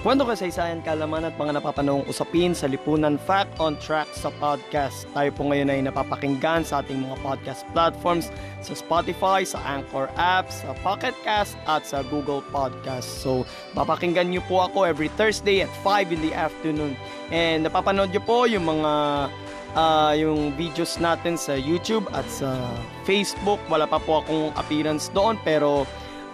Kwento 0.00 0.24
kasaysayan, 0.24 0.80
kalaman 0.80 1.28
at 1.28 1.36
mga 1.36 1.60
napapanahong 1.60 2.08
usapin 2.08 2.56
sa 2.56 2.64
Lipunan 2.64 3.20
Fact 3.20 3.52
on 3.60 3.76
Track 3.76 4.08
sa 4.16 4.32
podcast. 4.40 5.04
Tayo 5.12 5.28
po 5.28 5.44
ngayon 5.44 5.68
ay 5.68 5.84
napapakinggan 5.84 6.64
sa 6.64 6.80
ating 6.80 7.04
mga 7.04 7.20
podcast 7.20 7.68
platforms 7.76 8.32
sa 8.64 8.72
Spotify, 8.72 9.44
sa 9.44 9.60
Anchor 9.60 10.08
app, 10.16 10.48
sa 10.48 10.72
Pocket 10.80 11.12
Cast 11.20 11.60
at 11.68 11.84
sa 11.84 12.00
Google 12.08 12.40
Podcast. 12.48 13.04
So, 13.20 13.44
papakinggan 13.76 14.32
niyo 14.32 14.40
po 14.48 14.64
ako 14.64 14.88
every 14.88 15.12
Thursday 15.20 15.60
at 15.60 15.72
5 15.84 16.16
in 16.16 16.24
the 16.24 16.32
afternoon. 16.32 16.96
And 17.28 17.68
napapanood 17.68 18.16
niyo 18.16 18.24
po 18.24 18.48
yung 18.48 18.72
mga 18.72 18.92
uh, 19.76 20.12
yung 20.16 20.56
videos 20.56 20.96
natin 20.96 21.36
sa 21.36 21.60
YouTube 21.60 22.08
at 22.16 22.24
sa 22.32 22.56
Facebook. 23.04 23.60
Wala 23.68 23.84
pa 23.84 24.00
po 24.00 24.24
akong 24.24 24.56
appearance 24.56 25.12
doon 25.12 25.36
pero 25.44 25.84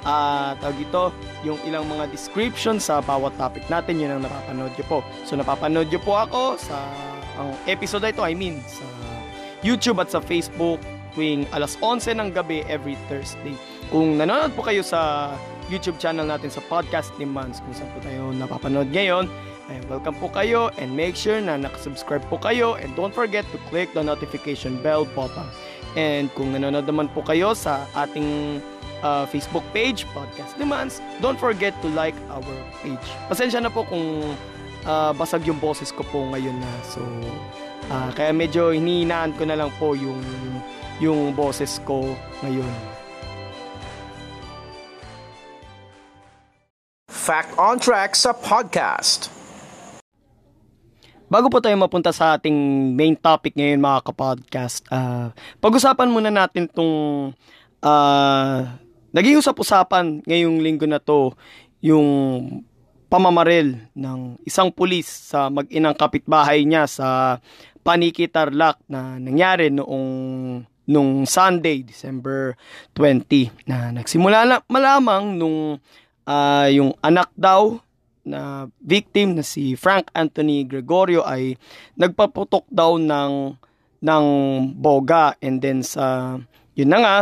uh, 0.07 0.55
tawag 0.63 0.79
ito, 0.79 1.05
yung 1.43 1.59
ilang 1.67 1.85
mga 1.91 2.09
description 2.15 2.79
sa 2.79 3.03
bawat 3.03 3.35
topic 3.37 3.67
natin, 3.67 3.99
yun 3.99 4.17
ang 4.17 4.23
napapanood 4.23 4.73
nyo 4.79 4.87
po. 4.87 4.99
So 5.27 5.35
napapanood 5.35 5.91
nyo 5.91 6.01
po 6.01 6.15
ako 6.15 6.57
sa 6.57 6.79
ang 7.37 7.53
episode 7.69 8.01
na 8.07 8.15
ito, 8.15 8.25
I 8.25 8.33
mean, 8.33 8.65
sa 8.65 8.87
YouTube 9.61 10.01
at 10.01 10.09
sa 10.09 10.25
Facebook 10.25 10.81
tuwing 11.13 11.45
alas 11.53 11.77
11 11.81 12.17
ng 12.17 12.31
gabi 12.33 12.65
every 12.69 12.97
Thursday. 13.09 13.53
Kung 13.93 14.17
nanonood 14.17 14.57
po 14.57 14.65
kayo 14.65 14.81
sa 14.81 15.33
YouTube 15.67 15.99
channel 15.99 16.29
natin 16.29 16.49
sa 16.49 16.63
Podcast 16.71 17.11
ni 17.19 17.27
Mans, 17.27 17.59
kung 17.61 17.75
saan 17.75 17.91
po 17.93 17.99
tayo 18.05 18.31
napapanood 18.33 18.89
ngayon, 18.93 19.27
ay 19.67 19.83
welcome 19.91 20.15
po 20.23 20.31
kayo 20.31 20.71
and 20.79 20.95
make 20.95 21.19
sure 21.19 21.43
na 21.43 21.59
nakasubscribe 21.59 22.23
po 22.31 22.39
kayo 22.39 22.79
and 22.79 22.95
don't 22.95 23.11
forget 23.11 23.43
to 23.51 23.59
click 23.67 23.91
the 23.97 24.05
notification 24.05 24.79
bell 24.79 25.03
button. 25.19 25.49
And 25.99 26.31
kung 26.37 26.55
nanonood 26.55 26.87
naman 26.87 27.11
po 27.11 27.25
kayo 27.25 27.57
sa 27.57 27.83
ating 27.97 28.61
uh, 29.03 29.25
Facebook 29.29 29.65
page, 29.73 30.07
Podcast 30.15 30.57
Demands. 30.57 31.01
Don't 31.21 31.37
forget 31.37 31.75
to 31.83 31.89
like 31.93 32.17
our 32.33 32.55
page. 32.81 33.07
Pasensya 33.29 33.61
na 33.61 33.73
po 33.73 33.85
kung 33.85 34.37
uh, 34.87 35.13
basag 35.13 35.45
yung 35.45 35.59
boses 35.61 35.91
ko 35.91 36.07
po 36.09 36.25
ngayon 36.33 36.57
na. 36.57 36.73
So, 36.87 37.03
uh, 37.91 38.11
kaya 38.15 38.31
medyo 38.33 38.73
hinihinaan 38.73 39.35
ko 39.37 39.45
na 39.45 39.59
lang 39.59 39.71
po 39.77 39.93
yung, 39.99 40.23
yung 41.03 41.35
boses 41.35 41.83
ko 41.85 42.07
ngayon. 42.47 42.71
Fact 47.11 47.59
on 47.59 47.83
Track 47.83 48.15
sa 48.15 48.31
podcast. 48.31 49.35
Bago 51.27 51.51
po 51.51 51.59
tayo 51.59 51.75
mapunta 51.75 52.15
sa 52.15 52.39
ating 52.39 52.55
main 52.95 53.19
topic 53.19 53.59
ngayon 53.59 53.83
mga 53.83 54.07
kapodcast, 54.07 54.87
uh, 54.95 55.35
pag-usapan 55.59 56.07
muna 56.07 56.31
natin 56.31 56.71
tong 56.71 57.35
uh, 57.83 58.59
Naging 59.17 59.41
usap-usapan 59.41 60.21
ngayong 60.29 60.61
linggo 60.61 60.85
na 60.85 61.01
to 61.01 61.33
yung 61.81 62.05
pamamaril 63.09 63.81
ng 63.97 64.37
isang 64.45 64.69
pulis 64.69 65.09
sa 65.33 65.49
mag-inang 65.49 65.97
kapitbahay 65.97 66.69
niya 66.69 66.85
sa 66.85 67.41
Paniki 67.81 68.29
Tarlac 68.29 68.77
na 68.93 69.17
nangyari 69.17 69.73
noong 69.73 70.05
nung 70.85 71.25
Sunday, 71.25 71.81
December 71.81 72.61
20 72.93 73.65
na 73.65 73.89
nagsimula 73.97 74.45
na 74.45 74.57
malamang 74.69 75.33
nung 75.33 75.81
uh, 76.29 76.69
yung 76.69 76.93
anak 77.01 77.33
daw 77.33 77.81
na 78.27 78.69
victim 78.85 79.39
na 79.39 79.45
si 79.47 79.79
Frank 79.81 80.13
Anthony 80.13 80.69
Gregorio 80.69 81.25
ay 81.25 81.57
nagpaputok 81.97 82.69
daw 82.69 83.01
ng 83.01 83.55
ng 84.03 84.27
boga. 84.77 85.39
And 85.41 85.63
then 85.63 85.81
sa 85.81 86.37
yun 86.77 86.91
na 86.93 86.99
nga 87.01 87.17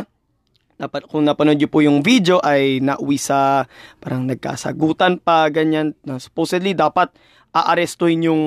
Napa, 0.74 0.98
kung 1.06 1.22
napanood 1.22 1.54
niyo 1.54 1.70
po 1.70 1.78
yung 1.86 2.02
video 2.02 2.42
ay 2.42 2.82
nauwi 2.82 3.14
sa 3.14 3.70
parang 4.02 4.26
nagkasagutan 4.26 5.22
pa 5.22 5.46
ganyan 5.46 5.94
na 6.02 6.18
supposedly 6.18 6.74
dapat 6.74 7.14
aarestuin 7.54 8.26
yung 8.26 8.42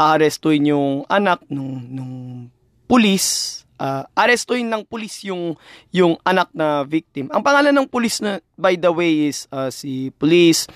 aarestuin 0.00 0.72
yung 0.72 1.04
anak 1.12 1.44
nung 1.52 1.84
nung 1.92 2.48
pulis 2.88 3.60
uh, 3.76 4.08
arestuin 4.16 4.64
ng 4.68 4.84
pulis 4.88 5.24
yung 5.28 5.60
yung 5.92 6.16
anak 6.24 6.48
na 6.56 6.88
victim. 6.88 7.28
Ang 7.32 7.44
pangalan 7.44 7.76
ng 7.76 7.88
pulis 7.88 8.24
na 8.24 8.40
by 8.56 8.80
the 8.80 8.88
way 8.88 9.28
is 9.28 9.44
uh, 9.52 9.68
si 9.68 10.12
Police 10.16 10.68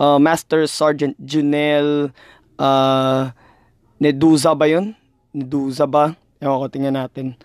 uh, 0.00 0.16
Master 0.16 0.64
Sergeant 0.64 1.16
Junel 1.20 2.08
uh, 2.56 3.32
Neduza 4.00 4.56
ba 4.56 4.64
'yon? 4.64 4.96
Neduza 5.36 5.84
ba? 5.84 6.16
Ewan 6.40 6.56
ko 6.56 6.66
tingnan 6.72 6.96
natin. 6.96 7.36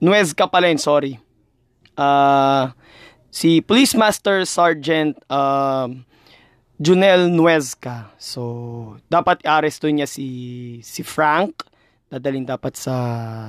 Nuezca 0.00 0.48
pala 0.48 0.72
yun, 0.72 0.80
sorry. 0.80 1.20
Uh, 1.92 2.72
si 3.28 3.60
Police 3.60 3.92
Master 3.92 4.48
Sergeant 4.48 5.12
uh, 5.28 5.92
Junel 6.80 7.28
Nuezca. 7.28 8.08
So, 8.16 8.96
dapat 9.12 9.44
i-aresto 9.44 9.84
niya 9.92 10.08
si, 10.08 10.80
si 10.80 11.04
Frank. 11.04 11.68
Dadalhin 12.08 12.48
dapat 12.48 12.74
sa, 12.74 12.96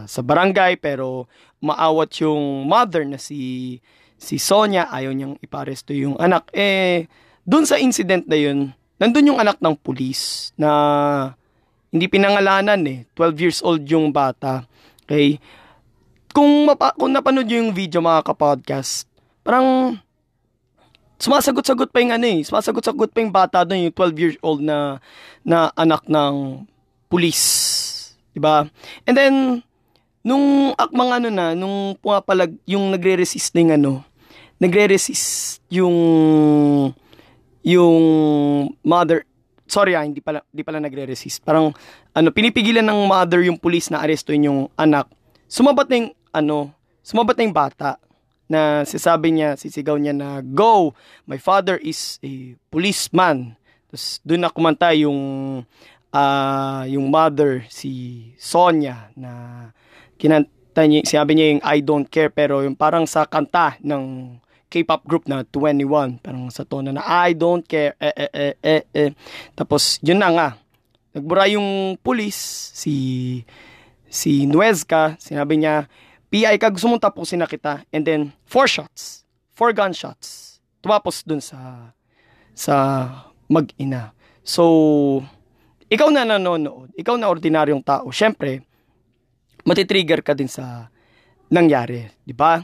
sa 0.05 0.21
barangay 0.21 0.77
pero 0.77 1.25
maawat 1.63 2.11
yung 2.19 2.67
mother 2.67 3.07
na 3.07 3.15
si, 3.15 3.79
si 4.19 4.35
Sonia. 4.35 4.91
Ayaw 4.91 5.15
niyang 5.15 5.39
iparesto 5.39 5.95
yung 5.95 6.19
anak. 6.19 6.51
Eh, 6.51 7.07
dun 7.47 7.63
sa 7.63 7.79
incident 7.79 8.27
na 8.27 8.35
yun, 8.35 8.75
nandun 8.99 9.31
yung 9.31 9.39
anak 9.39 9.57
ng 9.63 9.79
pulis 9.79 10.51
na 10.59 10.69
hindi 11.87 12.11
pinangalanan 12.11 12.83
eh. 12.83 13.07
12 13.15 13.39
years 13.39 13.59
old 13.63 13.87
yung 13.87 14.11
bata. 14.11 14.67
Okay? 15.07 15.39
Kung, 16.31 16.67
mapa, 16.67 16.95
kung 16.95 17.11
napanood 17.11 17.47
nyo 17.47 17.57
yung 17.61 17.73
video 17.75 17.99
mga 17.99 18.25
kapodcast, 18.25 19.07
parang 19.45 19.99
sumasagot-sagot 21.21 21.93
pa 21.93 22.01
yung 22.01 22.13
ano 22.15 22.25
eh, 22.25 22.41
sumasagot-sagot 22.41 23.13
pa 23.13 23.19
yung 23.21 23.33
bata 23.33 23.61
doon, 23.61 23.91
yung 23.91 23.95
12 23.95 24.21
years 24.21 24.37
old 24.41 24.59
na, 24.63 24.97
na 25.45 25.69
anak 25.77 26.07
ng 26.09 26.65
pulis. 27.11 27.41
Diba? 28.33 28.65
And 29.05 29.15
then, 29.15 29.35
nung 30.25 30.73
akmang 30.79 31.21
ano 31.21 31.29
na, 31.29 31.53
nung 31.53 31.93
pumapalag, 31.99 32.55
yung 32.65 32.89
nagre-resist 32.89 33.53
ng 33.53 33.77
ano, 33.77 34.01
nagre-resist 34.57 35.61
yung 35.69 35.95
yung 37.61 38.03
mother 38.81 39.25
sorry 39.71 39.95
ah, 39.95 40.03
hindi 40.03 40.19
pala, 40.19 40.43
hindi 40.51 40.67
pala 40.67 40.83
nagre-resist. 40.83 41.47
Parang, 41.47 41.71
ano, 42.11 42.27
pinipigilan 42.35 42.83
ng 42.83 43.07
mother 43.07 43.39
yung 43.47 43.55
police 43.55 43.87
na 43.87 44.03
arestuin 44.03 44.51
yung 44.51 44.67
anak. 44.75 45.07
Sumabat 45.47 45.87
na 45.87 45.95
yung 46.03 46.11
ano, 46.31 46.71
sumabat 47.03 47.35
na 47.37 47.45
yung 47.45 47.55
bata 47.55 47.91
na 48.51 48.83
sisabi 48.83 49.31
niya, 49.31 49.55
sisigaw 49.55 49.95
niya 49.95 50.11
na, 50.11 50.43
Go! 50.43 50.91
My 51.23 51.39
father 51.39 51.79
is 51.79 52.19
a 52.19 52.59
policeman. 52.67 53.55
Tapos 53.87 54.19
doon 54.27 54.41
na 54.43 54.51
kumanta 54.51 54.91
yung, 54.91 55.19
uh, 56.11 56.83
yung 56.87 57.07
mother, 57.07 57.63
si 57.71 58.27
Sonia, 58.35 59.07
na 59.15 59.31
kinanta 60.19 60.83
niya, 60.83 61.07
sinabi 61.07 61.31
niya 61.35 61.47
yung 61.55 61.63
I 61.63 61.77
don't 61.79 62.07
care, 62.07 62.27
pero 62.27 62.59
yung 62.63 62.75
parang 62.75 63.07
sa 63.07 63.23
kanta 63.23 63.79
ng 63.79 64.35
K-pop 64.71 65.03
group 65.03 65.27
na 65.27 65.43
21, 65.43 66.23
parang 66.23 66.47
sa 66.47 66.63
tono 66.63 66.95
na 66.95 67.03
I 67.03 67.35
don't 67.35 67.63
care, 67.63 67.95
eh, 67.99 68.15
eh, 68.15 68.31
eh, 68.31 68.55
eh, 68.63 68.83
eh. 68.95 69.11
Tapos 69.51 69.99
yun 69.99 70.19
na 70.19 70.31
nga, 70.31 70.47
nagbura 71.11 71.47
yung 71.51 71.99
police, 71.99 72.71
si 72.71 72.95
si 74.11 74.47
Nuezca, 74.47 75.15
sinabi 75.19 75.59
niya, 75.59 75.91
PI 76.31 76.55
ka, 76.55 76.71
gusto 76.71 76.87
mong 76.87 77.03
tapusin 77.03 77.43
na 77.43 77.47
kita. 77.51 77.83
And 77.91 78.07
then, 78.07 78.31
four 78.47 78.65
shots. 78.65 79.27
Four 79.51 79.75
gunshots. 79.75 80.63
Tumapos 80.79 81.27
dun 81.27 81.43
sa, 81.43 81.91
sa 82.55 82.75
mag-ina. 83.51 84.15
So, 84.41 84.63
ikaw 85.91 86.07
na 86.07 86.23
nanonood, 86.23 86.95
ikaw 86.95 87.19
na 87.19 87.27
ordinaryong 87.27 87.83
tao, 87.83 88.07
syempre, 88.15 88.63
matitrigger 89.67 90.23
ka 90.23 90.31
din 90.31 90.47
sa 90.47 90.87
nangyari, 91.51 92.07
di 92.23 92.31
ba? 92.31 92.63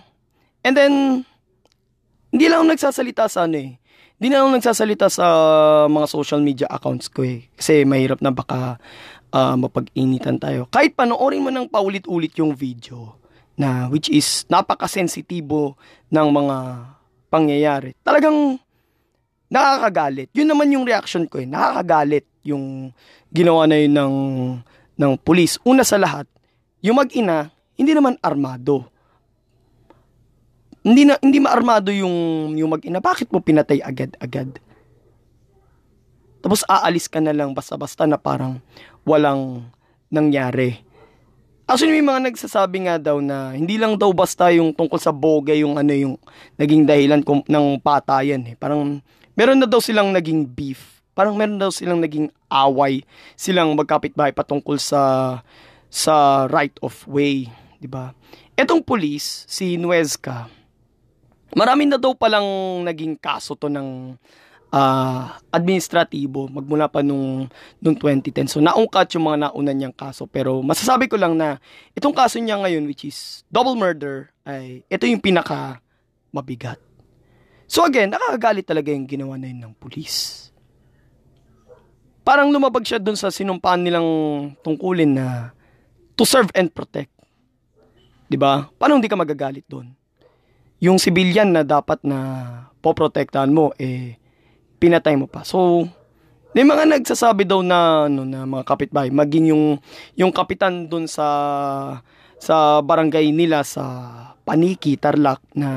And 0.63 0.73
then, 0.73 0.93
hindi 2.31 2.45
lang 2.47 2.63
ako 2.63 2.67
nagsasalita 2.71 3.27
sa 3.27 3.45
ano 3.51 3.59
eh. 3.59 3.75
Hindi 4.17 4.27
na 4.33 4.41
ako 4.41 4.49
nagsasalita 4.57 5.07
sa 5.11 5.25
mga 5.91 6.07
social 6.09 6.41
media 6.41 6.67
accounts 6.71 7.11
ko 7.11 7.21
eh. 7.21 7.51
Kasi 7.53 7.85
mahirap 7.85 8.23
na 8.23 8.33
baka 8.33 8.79
uh, 9.35 9.55
mapag-initan 9.59 10.41
tayo. 10.41 10.65
Kahit 10.71 10.97
panoorin 10.97 11.43
mo 11.43 11.51
ng 11.51 11.69
paulit-ulit 11.69 12.33
yung 12.39 12.55
video, 12.55 13.19
na 13.57 13.89
which 13.89 14.07
is 14.13 14.45
napakasensitibo 14.47 15.73
ng 16.13 16.27
mga 16.29 16.57
pangyayari. 17.33 17.97
Talagang 18.05 18.61
nakakagalit. 19.49 20.29
Yun 20.37 20.47
naman 20.47 20.71
yung 20.71 20.85
reaction 20.85 21.25
ko 21.25 21.41
eh. 21.41 21.49
Nakakagalit 21.49 22.29
yung 22.45 22.93
ginawa 23.33 23.65
na 23.67 23.75
yun 23.81 23.93
ng, 23.97 24.15
ng 24.95 25.13
pulis. 25.19 25.59
Una 25.65 25.83
sa 25.83 25.97
lahat, 25.99 26.29
yung 26.85 27.01
mag-ina, 27.01 27.51
hindi 27.75 27.91
naman 27.91 28.15
armado. 28.21 28.87
Hindi 30.87 31.03
na 31.03 31.19
hindi 31.19 31.43
maarmado 31.43 31.91
yung 31.91 32.15
yung 32.55 32.71
mag-ina. 32.71 33.03
Bakit 33.03 33.27
mo 33.27 33.43
pinatay 33.43 33.83
agad-agad? 33.83 34.55
Tapos 36.39 36.63
aalis 36.63 37.11
ka 37.11 37.19
na 37.19 37.35
lang 37.35 37.51
basta-basta 37.51 38.07
na 38.07 38.15
parang 38.15 38.63
walang 39.03 39.67
nangyari. 40.07 40.79
Actually, 41.67 41.99
may 41.99 42.07
mga 42.07 42.31
nagsasabi 42.31 42.87
nga 42.87 42.95
daw 42.95 43.19
na 43.19 43.51
hindi 43.51 43.75
lang 43.75 43.99
daw 43.99 44.15
basta 44.15 44.47
yung 44.55 44.71
tungkol 44.71 44.95
sa 45.03 45.11
boga 45.11 45.51
yung 45.51 45.75
ano 45.75 45.91
yung 45.91 46.15
naging 46.55 46.87
dahilan 46.87 47.19
kung, 47.19 47.43
ng 47.43 47.75
patayan 47.83 48.39
eh. 48.47 48.55
Parang 48.55 49.03
meron 49.35 49.59
na 49.59 49.67
daw 49.67 49.83
silang 49.83 50.15
naging 50.15 50.47
beef. 50.47 51.03
Parang 51.11 51.35
meron 51.35 51.59
daw 51.59 51.67
silang 51.67 51.99
naging 51.99 52.31
away 52.47 53.03
silang 53.35 53.75
magkapitbahay 53.75 54.31
patungkol 54.31 54.79
sa 54.79 55.43
sa 55.91 56.47
right 56.47 56.79
of 56.79 57.03
way, 57.03 57.51
'di 57.83 57.91
ba? 57.91 58.15
Etong 58.55 58.79
police, 58.79 59.43
si 59.51 59.75
Nuezca, 59.75 60.47
marami 61.51 61.83
na 61.83 61.99
daw 61.99 62.15
palang 62.15 62.47
naging 62.87 63.19
kaso 63.19 63.59
to 63.59 63.67
ng 63.67 64.15
uh, 64.71 65.35
administratibo 65.51 66.51
magmula 66.51 66.91
pa 66.91 67.03
nung, 67.03 67.47
nung 67.79 67.95
2010. 67.95 68.51
So 68.51 68.59
naungkat 68.59 69.15
yung 69.15 69.27
mga 69.27 69.49
nauna 69.49 69.71
niyang 69.71 69.95
kaso. 69.95 70.27
Pero 70.27 70.59
masasabi 70.63 71.07
ko 71.07 71.15
lang 71.15 71.35
na 71.37 71.59
itong 71.95 72.15
kaso 72.15 72.39
niya 72.39 72.59
ngayon 72.59 72.87
which 72.87 73.07
is 73.07 73.43
double 73.47 73.75
murder 73.75 74.31
ay 74.47 74.83
ito 74.87 75.03
yung 75.07 75.23
pinaka 75.23 75.79
mabigat. 76.31 76.79
So 77.67 77.83
again, 77.83 78.15
nakakagalit 78.15 78.63
talaga 78.63 78.95
yung 78.95 79.07
ginawa 79.07 79.35
na 79.35 79.51
yun 79.51 79.59
ng 79.59 79.75
pulis. 79.75 80.47
Parang 82.23 82.51
lumabag 82.51 82.83
siya 82.83 82.99
dun 82.99 83.15
sa 83.15 83.31
sinumpaan 83.31 83.83
nilang 83.83 84.07
tungkulin 84.63 85.15
na 85.15 85.51
to 86.15 86.23
serve 86.27 86.51
and 86.55 86.71
protect. 86.71 87.11
'Di 88.27 88.35
ba? 88.35 88.67
Paano 88.75 88.99
hindi 88.99 89.07
ka 89.07 89.15
magagalit 89.15 89.63
doon? 89.67 89.95
Yung 90.83 90.99
civilian 90.99 91.55
na 91.55 91.63
dapat 91.63 92.03
na 92.03 92.19
poprotektahan 92.83 93.51
mo 93.51 93.71
eh 93.79 94.19
pinatay 94.77 95.17
mo 95.17 95.25
pa. 95.25 95.41
So, 95.45 95.85
may 96.57 96.65
mga 96.65 96.89
nagsasabi 96.89 97.45
daw 97.45 97.61
na 97.61 98.09
ano 98.09 98.25
na 98.25 98.47
mga 98.47 98.65
kapitbahay, 98.65 99.13
maging 99.13 99.53
yung 99.53 99.65
yung 100.17 100.31
kapitan 100.33 100.89
doon 100.89 101.05
sa 101.05 101.27
sa 102.37 102.81
barangay 102.81 103.29
nila 103.33 103.61
sa 103.61 103.83
Paniki, 104.47 104.95
Tarlac 104.95 105.43
na 105.53 105.69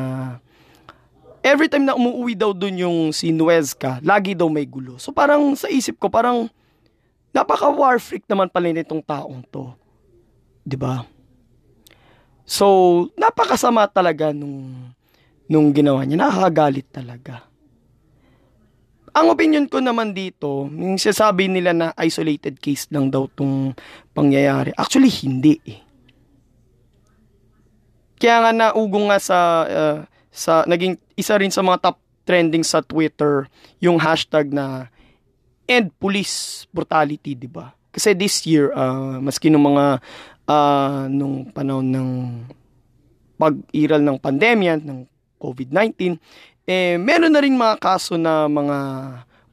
every 1.45 1.69
time 1.69 1.89
na 1.89 1.97
umuwi 1.97 2.37
daw 2.37 2.53
doon 2.55 2.77
yung 2.81 2.99
si 3.11 3.33
Nuezca, 3.35 3.99
lagi 4.05 4.37
daw 4.37 4.47
may 4.49 4.65
gulo. 4.65 4.97
So 5.01 5.11
parang 5.11 5.53
sa 5.59 5.69
isip 5.69 5.99
ko, 5.99 6.09
parang 6.09 6.49
napaka 7.35 7.69
war 7.69 7.99
freak 7.99 8.25
naman 8.31 8.49
pala 8.49 8.71
nitong 8.71 9.03
taong 9.03 9.43
to. 9.51 9.75
'Di 10.65 10.77
ba? 10.79 11.03
So, 12.51 13.07
napakasama 13.15 13.87
talaga 13.87 14.35
nung 14.35 14.91
nung 15.47 15.71
ginawa 15.71 16.03
niya. 16.03 16.27
Nakakagalit 16.27 16.89
talaga. 16.91 17.50
Ang 19.11 19.27
opinion 19.35 19.67
ko 19.67 19.83
naman 19.83 20.15
dito, 20.15 20.71
yung 20.71 20.95
sasabi 20.95 21.51
nila 21.51 21.75
na 21.75 21.91
isolated 21.99 22.63
case 22.63 22.87
lang 22.95 23.11
daw 23.11 23.27
tong 23.27 23.75
pangyayari. 24.15 24.71
Actually, 24.79 25.11
hindi 25.11 25.59
eh. 25.67 25.83
Kaya 28.21 28.37
nga 28.45 28.53
naugong 28.53 29.11
nga 29.11 29.19
sa, 29.19 29.39
uh, 29.67 29.99
sa 30.31 30.63
naging 30.69 30.95
isa 31.17 31.35
rin 31.41 31.51
sa 31.51 31.65
mga 31.65 31.91
top 31.91 31.97
trending 32.29 32.63
sa 32.63 32.85
Twitter, 32.85 33.51
yung 33.83 33.99
hashtag 33.99 34.55
na 34.55 34.87
end 35.67 35.91
police 35.99 36.69
brutality, 36.71 37.35
di 37.35 37.51
ba? 37.51 37.75
Kasi 37.91 38.15
this 38.15 38.47
year, 38.47 38.71
uh, 38.71 39.19
maski 39.19 39.51
nung 39.51 39.67
mga 39.67 39.99
uh, 40.47 41.11
nung 41.11 41.51
panahon 41.51 41.89
ng 41.91 42.11
pag-iral 43.41 44.05
ng 44.05 44.19
pandemya, 44.21 44.79
ng 44.79 45.09
COVID-19, 45.41 46.21
eh, 46.71 46.95
meron 47.03 47.35
na 47.35 47.43
rin 47.43 47.59
mga 47.59 47.83
kaso 47.83 48.15
na 48.15 48.47
mga 48.47 48.79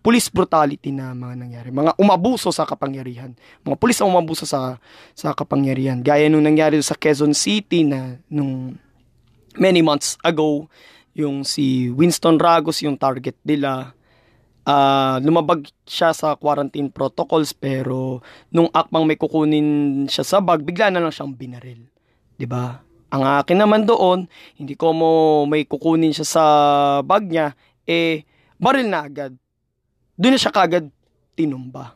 police 0.06 0.30
brutality 0.30 0.94
na 0.94 1.18
mga 1.18 1.34
nangyari. 1.34 1.70
Mga 1.74 1.98
umabuso 1.98 2.54
sa 2.54 2.70
kapangyarihan. 2.70 3.34
Mga 3.66 3.76
pulis 3.82 3.98
ang 3.98 4.14
umabuso 4.14 4.46
sa, 4.46 4.78
sa 5.18 5.34
kapangyarihan. 5.34 6.00
Gaya 6.06 6.30
nung 6.30 6.46
nangyari 6.46 6.78
sa 6.86 6.94
Quezon 6.94 7.34
City 7.34 7.82
na 7.82 8.22
nung 8.30 8.78
many 9.58 9.82
months 9.82 10.16
ago, 10.22 10.70
yung 11.18 11.42
si 11.42 11.90
Winston 11.90 12.38
Ragos, 12.38 12.86
yung 12.86 12.96
target 12.96 13.36
nila, 13.42 13.98
uh, 14.64 15.18
lumabag 15.18 15.66
siya 15.90 16.14
sa 16.14 16.38
quarantine 16.38 16.94
protocols 16.94 17.52
pero 17.58 18.22
nung 18.54 18.70
akmang 18.70 19.10
may 19.10 19.18
kukunin 19.18 20.06
siya 20.06 20.24
sa 20.24 20.38
bag, 20.38 20.62
bigla 20.62 20.94
na 20.94 21.02
lang 21.02 21.12
siyang 21.12 21.34
binaril. 21.34 21.82
'Di 22.38 22.46
ba? 22.46 22.87
Ang 23.08 23.24
akin 23.24 23.58
naman 23.64 23.88
doon, 23.88 24.28
hindi 24.60 24.76
ko 24.76 24.92
mo 24.92 25.10
may 25.48 25.64
kukunin 25.64 26.12
siya 26.12 26.28
sa 26.28 26.44
bag 27.08 27.32
niya, 27.32 27.56
eh, 27.88 28.28
baril 28.60 28.92
na 28.92 29.08
agad. 29.08 29.32
Doon 30.20 30.36
na 30.36 30.42
siya 30.42 30.52
kagad 30.52 30.92
tinumba. 31.38 31.96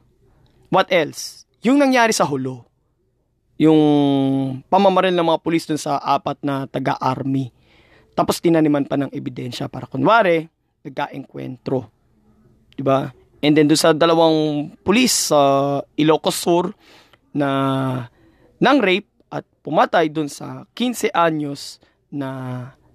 What 0.71 0.87
else? 0.87 1.43
Yung 1.67 1.81
nangyari 1.81 2.15
sa 2.15 2.23
hulo. 2.23 2.63
Yung 3.59 3.81
pamamaril 4.71 5.11
ng 5.11 5.27
mga 5.27 5.41
pulis 5.43 5.67
dun 5.67 5.77
sa 5.77 5.99
apat 5.99 6.39
na 6.41 6.63
taga-army. 6.65 7.51
Tapos 8.15 8.39
tinaniman 8.39 8.87
pa 8.87 8.95
ng 8.95 9.11
ebidensya 9.11 9.67
para 9.67 9.85
kunwari, 9.91 10.47
nagka-enkwentro. 10.87 11.91
Diba? 12.79 13.11
And 13.43 13.51
then 13.57 13.67
doon 13.67 13.81
sa 13.81 13.91
dalawang 13.91 14.71
pulis 14.85 15.33
sa 15.33 15.41
uh, 15.81 15.99
Ilocos 15.99 16.39
Sur 16.39 16.71
na 17.35 17.49
nang 18.61 18.79
rape, 18.79 19.10
pumatay 19.61 20.09
dun 20.09 20.29
sa 20.29 20.65
15 20.73 21.13
anyos 21.13 21.81
na 22.11 22.29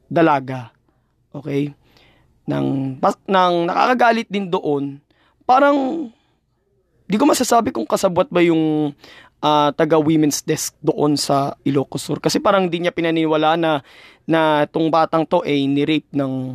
dalaga. 0.06 0.70
Okay? 1.34 1.74
Nang, 2.46 2.98
nang 3.26 3.66
nakakagalit 3.66 4.30
din 4.30 4.46
doon, 4.46 5.02
parang 5.42 6.10
di 7.06 7.16
ko 7.18 7.26
masasabi 7.26 7.70
kung 7.70 7.86
kasabot 7.86 8.26
ba 8.30 8.42
yung 8.42 8.94
uh, 9.42 9.70
taga 9.74 9.98
women's 9.98 10.42
desk 10.42 10.74
doon 10.82 11.18
sa 11.18 11.54
Ilocos 11.62 12.02
Sur 12.02 12.18
kasi 12.18 12.42
parang 12.42 12.66
di 12.66 12.82
niya 12.82 12.94
pinaniwala 12.94 13.54
na 13.58 13.82
na 14.26 14.66
tong 14.66 14.90
batang 14.90 15.22
to 15.26 15.42
ay 15.46 15.66
ni-rape 15.70 16.10
ng 16.14 16.54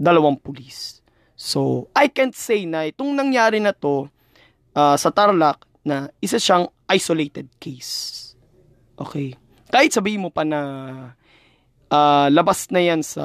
dalawang 0.00 0.36
pulis. 0.36 1.00
So, 1.40 1.88
I 1.96 2.12
can't 2.12 2.36
say 2.36 2.68
na 2.68 2.84
itong 2.84 3.16
nangyari 3.16 3.60
na 3.60 3.72
to 3.72 4.12
uh, 4.76 4.96
sa 4.96 5.08
Tarlac 5.08 5.64
na 5.80 6.12
isa 6.20 6.36
siyang 6.36 6.68
isolated 6.88 7.48
case. 7.56 8.29
Okay. 9.00 9.32
Kahit 9.72 9.96
sabihin 9.96 10.20
mo 10.20 10.28
pa 10.28 10.44
na 10.44 10.60
uh, 11.88 12.28
labas 12.28 12.68
na 12.68 12.84
yan 12.84 13.00
sa 13.00 13.24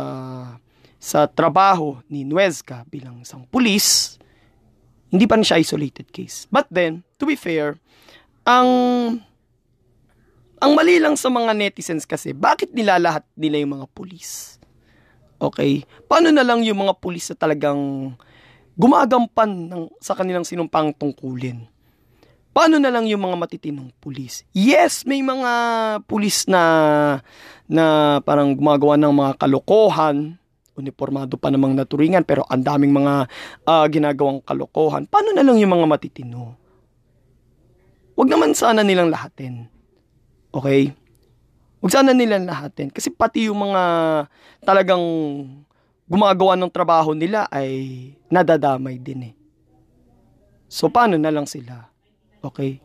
sa 0.96 1.28
trabaho 1.28 2.00
ni 2.08 2.24
Nuezca 2.24 2.88
bilang 2.88 3.20
isang 3.22 3.44
pulis, 3.46 4.18
hindi 5.12 5.28
pa 5.28 5.38
rin 5.38 5.46
siya 5.46 5.62
isolated 5.62 6.10
case. 6.10 6.48
But 6.50 6.66
then, 6.72 7.04
to 7.22 7.28
be 7.28 7.38
fair, 7.38 7.78
ang 8.48 8.70
ang 10.58 10.72
mali 10.74 10.98
lang 10.98 11.20
sa 11.20 11.30
mga 11.30 11.52
netizens 11.54 12.08
kasi, 12.08 12.32
bakit 12.32 12.72
nilalahat 12.72 13.28
nila 13.36 13.62
yung 13.62 13.78
mga 13.78 13.88
pulis? 13.92 14.58
Okay? 15.38 15.84
Paano 16.08 16.32
na 16.32 16.42
lang 16.42 16.64
yung 16.64 16.80
mga 16.80 16.96
pulis 16.98 17.28
na 17.30 17.36
talagang 17.38 18.16
gumagampan 18.74 19.52
ng, 19.70 19.84
sa 20.00 20.16
kanilang 20.16 20.48
sinumpang 20.48 20.96
tungkulin? 20.96 21.68
Paano 22.56 22.80
na 22.80 22.88
lang 22.88 23.04
yung 23.04 23.20
mga 23.20 23.36
matitinong 23.36 23.92
pulis? 24.00 24.48
Yes, 24.56 25.04
may 25.04 25.20
mga 25.20 25.52
pulis 26.08 26.48
na 26.48 26.64
na 27.68 28.18
parang 28.24 28.56
gumagawa 28.56 28.96
ng 28.96 29.12
mga 29.12 29.32
kalokohan, 29.44 30.40
uniformado 30.80 31.36
pa 31.36 31.52
namang 31.52 31.76
naturingan 31.76 32.24
pero 32.24 32.48
ang 32.48 32.64
daming 32.64 32.96
mga 32.96 33.28
uh, 33.68 33.86
ginagawang 33.92 34.40
kalokohan. 34.40 35.04
Paano 35.04 35.36
na 35.36 35.44
lang 35.44 35.60
yung 35.60 35.76
mga 35.76 35.84
matitino? 35.84 36.56
Huwag 38.16 38.32
naman 38.32 38.56
sana 38.56 38.88
nilang 38.88 39.12
lahatin. 39.12 39.68
Okay? 40.56 40.96
Huwag 41.84 41.92
sana 41.92 42.16
nilang 42.16 42.48
lahatin. 42.48 42.88
Kasi 42.88 43.12
pati 43.12 43.52
yung 43.52 43.68
mga 43.68 43.84
talagang 44.64 45.04
gumagawa 46.08 46.56
ng 46.56 46.72
trabaho 46.72 47.12
nila 47.12 47.52
ay 47.52 48.16
nadadamay 48.32 48.96
din 48.96 49.32
eh. 49.32 49.36
So, 50.72 50.88
paano 50.88 51.20
na 51.20 51.36
lang 51.36 51.52
sila? 51.52 51.95
Okay? 52.46 52.78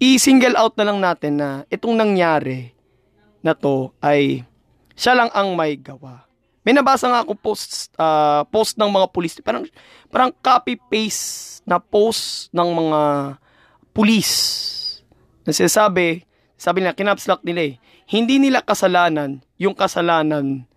I-single 0.00 0.56
out 0.56 0.76
na 0.76 0.88
lang 0.88 0.98
natin 1.00 1.40
na 1.40 1.64
itong 1.68 1.96
nangyari 1.96 2.72
na 3.44 3.52
to 3.52 3.92
ay 4.00 4.44
siya 4.96 5.16
lang 5.16 5.32
ang 5.32 5.56
may 5.56 5.76
gawa. 5.76 6.24
May 6.60 6.76
nabasa 6.76 7.08
nga 7.08 7.24
ako 7.24 7.32
post 7.36 7.92
uh, 7.96 8.44
post 8.52 8.76
ng 8.76 8.88
mga 8.88 9.06
pulis, 9.12 9.40
parang 9.40 9.64
parang 10.12 10.32
copy 10.44 10.76
paste 10.76 11.64
na 11.64 11.80
post 11.80 12.52
ng 12.52 12.68
mga 12.68 13.00
pulis. 13.96 14.30
Na 15.44 15.56
sinasabi, 15.56 16.24
sabi 16.60 16.84
nila 16.84 16.96
kinapslak 16.96 17.40
nila 17.44 17.72
eh, 17.72 17.74
hindi 18.12 18.36
nila 18.36 18.60
kasalanan 18.60 19.40
yung 19.56 19.72
kasalanan 19.72 20.68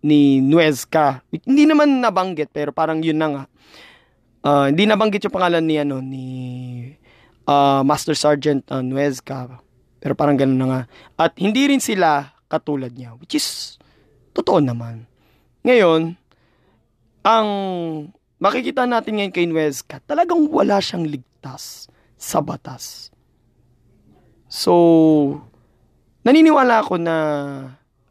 ni 0.00 0.40
Nuezca. 0.40 1.20
Hindi 1.28 1.68
naman 1.68 2.00
nabanggit 2.00 2.48
pero 2.48 2.72
parang 2.72 3.04
yun 3.04 3.20
na 3.20 3.28
nga 3.28 3.44
uh, 4.44 4.66
hindi 4.68 4.84
nabanggit 4.88 5.26
yung 5.26 5.34
pangalan 5.34 5.64
ni 5.64 5.76
ano 5.80 6.00
ni 6.00 6.26
uh, 7.48 7.82
Master 7.84 8.16
Sergeant 8.16 8.64
uh, 8.70 8.84
Nuezca. 8.84 9.60
Pero 10.00 10.16
parang 10.16 10.36
ganun 10.36 10.58
na 10.60 10.66
nga. 10.68 10.82
At 11.20 11.36
hindi 11.36 11.68
rin 11.68 11.80
sila 11.80 12.32
katulad 12.48 12.92
niya, 12.96 13.14
which 13.20 13.36
is 13.36 13.76
totoo 14.32 14.58
naman. 14.58 15.04
Ngayon, 15.60 16.16
ang 17.20 17.48
makikita 18.40 18.88
natin 18.88 19.20
ngayon 19.20 19.34
kay 19.34 19.44
Nuezca, 19.44 20.00
talagang 20.08 20.48
wala 20.48 20.80
siyang 20.80 21.04
ligtas 21.04 21.92
sa 22.16 22.40
batas. 22.40 23.12
So, 24.48 24.72
naniniwala 26.24 26.80
ako 26.80 26.96
na 26.96 27.16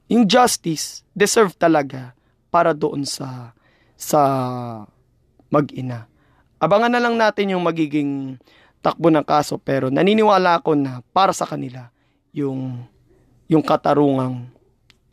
yung 0.09 0.29
justice 0.29 1.01
deserve 1.13 1.57
talaga 1.57 2.13
para 2.49 2.73
doon 2.73 3.05
sa 3.05 3.53
sa 3.99 4.21
mag-ina. 5.51 6.09
Abangan 6.59 6.91
na 6.91 7.01
lang 7.01 7.15
natin 7.15 7.55
yung 7.55 7.63
magiging 7.63 8.35
takbo 8.79 9.11
ng 9.11 9.23
kaso 9.23 9.59
pero 9.59 9.91
naniniwala 9.91 10.63
ako 10.63 10.75
na 10.75 11.03
para 11.11 11.35
sa 11.35 11.43
kanila 11.43 11.91
yung 12.31 12.83
yung 13.49 13.63
katarungang 13.65 14.47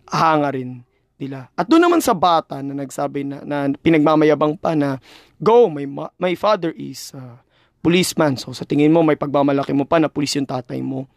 hanga 0.07 0.51
rin 0.55 0.87
nila. 1.17 1.49
At 1.57 1.67
doon 1.67 1.89
naman 1.89 2.01
sa 2.05 2.13
bata 2.13 2.61
na 2.61 2.77
nagsabi 2.77 3.25
na, 3.25 3.41
na 3.43 3.73
pinagmamayabang 3.81 4.61
pa 4.61 4.77
na 4.77 5.01
go, 5.41 5.73
my, 5.73 5.89
my 6.21 6.35
father 6.37 6.77
is 6.77 7.17
uh, 7.17 7.41
policeman. 7.81 8.37
So 8.37 8.53
sa 8.53 8.69
tingin 8.69 8.93
mo 8.93 9.01
may 9.01 9.17
pagmamalaki 9.17 9.73
mo 9.73 9.89
pa 9.89 9.97
na 9.97 10.13
pulis 10.13 10.37
yung 10.37 10.47
tatay 10.47 10.85
mo. 10.85 11.09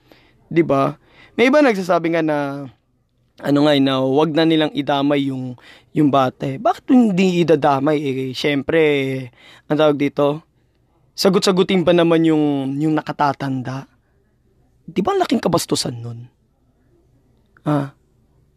'Di 0.50 0.64
ba? 0.64 0.98
May 1.36 1.52
iba 1.52 1.62
nagsasabi 1.62 2.16
nga 2.16 2.24
na 2.24 2.38
ano 3.40 3.66
nga 3.66 3.74
na 3.80 4.04
wag 4.04 4.36
na 4.36 4.44
nilang 4.44 4.74
idamay 4.76 5.32
yung 5.32 5.56
yung 5.96 6.12
bata. 6.12 6.46
Eh. 6.46 6.58
Bakit 6.60 6.84
hindi 6.92 7.44
idadamay 7.44 7.98
eh? 8.00 8.32
Syempre, 8.36 8.82
ang 9.72 9.78
tawag 9.80 9.98
dito, 9.98 10.44
sagot-sagutin 11.16 11.88
pa 11.88 11.96
naman 11.96 12.28
yung 12.28 12.76
yung 12.78 12.94
nakatatanda. 12.96 13.88
Di 14.90 15.00
ba 15.00 15.16
laking 15.16 15.40
kabastusan 15.40 15.96
nun? 16.02 16.28
Ah, 17.64 17.94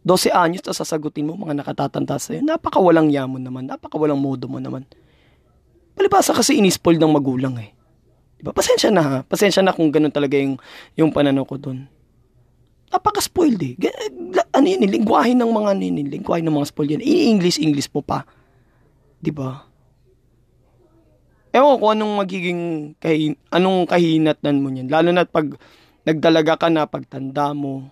12 0.03 0.35
anyos 0.35 0.63
na 0.67 0.75
sasagutin 0.75 1.23
mo 1.23 1.39
mga 1.39 1.55
nakatatanda 1.63 2.19
sa'yo. 2.19 2.43
Napakawalang 2.43 3.07
yamon 3.07 3.39
naman. 3.39 3.63
Napakawalang 3.63 4.19
modo 4.19 4.51
mo 4.51 4.59
naman. 4.59 4.83
Palibasa 5.95 6.35
kasi 6.35 6.59
inispoil 6.59 6.99
ng 6.99 7.13
magulang 7.13 7.55
eh. 7.55 7.71
Diba? 8.35 8.51
Pasensya 8.51 8.91
na 8.91 9.03
ha. 9.03 9.17
Pasensya 9.23 9.63
na 9.63 9.71
kung 9.71 9.87
ganun 9.87 10.11
talaga 10.11 10.35
yung, 10.35 10.59
yung 10.99 11.15
pananaw 11.15 11.47
ko 11.47 11.55
dun. 11.55 11.87
Napaka-spoiled 12.93 13.61
eh. 13.65 13.73
Ano 14.53 14.69
yun, 14.69 14.85
lingwahe 14.85 15.33
ng 15.33 15.49
mga 15.49 15.69
ano 15.73 15.81
yun, 15.81 15.97
lingwahe 16.13 16.45
ng 16.45 16.53
mga 16.53 16.69
spoiled 16.69 16.93
yan. 16.93 17.03
I-English, 17.03 17.57
English 17.57 17.89
mo 17.89 18.05
pa. 18.05 18.21
Diba? 19.17 19.65
Ewan 21.49 21.77
ko 21.81 21.85
anong 21.89 22.13
magiging 22.21 22.61
kahin, 23.01 23.33
anong 23.49 23.89
kahinatnan 23.89 24.61
mo 24.61 24.69
niyan. 24.69 24.89
Lalo 24.93 25.09
na 25.09 25.25
pag 25.25 25.57
nagdalaga 26.05 26.53
ka 26.57 26.67
na 26.69 26.85
pagtanda 26.85 27.53
mo, 27.57 27.89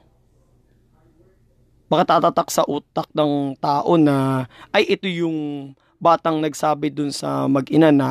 baka 1.90 2.18
tatatak 2.18 2.50
sa 2.54 2.64
utak 2.70 3.10
ng 3.14 3.58
tao 3.58 3.98
na 3.98 4.46
ay 4.72 4.86
ito 4.86 5.10
yung 5.10 5.72
batang 6.02 6.42
nagsabi 6.42 6.90
dun 6.90 7.14
sa 7.14 7.46
mag-ina 7.46 7.94
na 7.94 8.10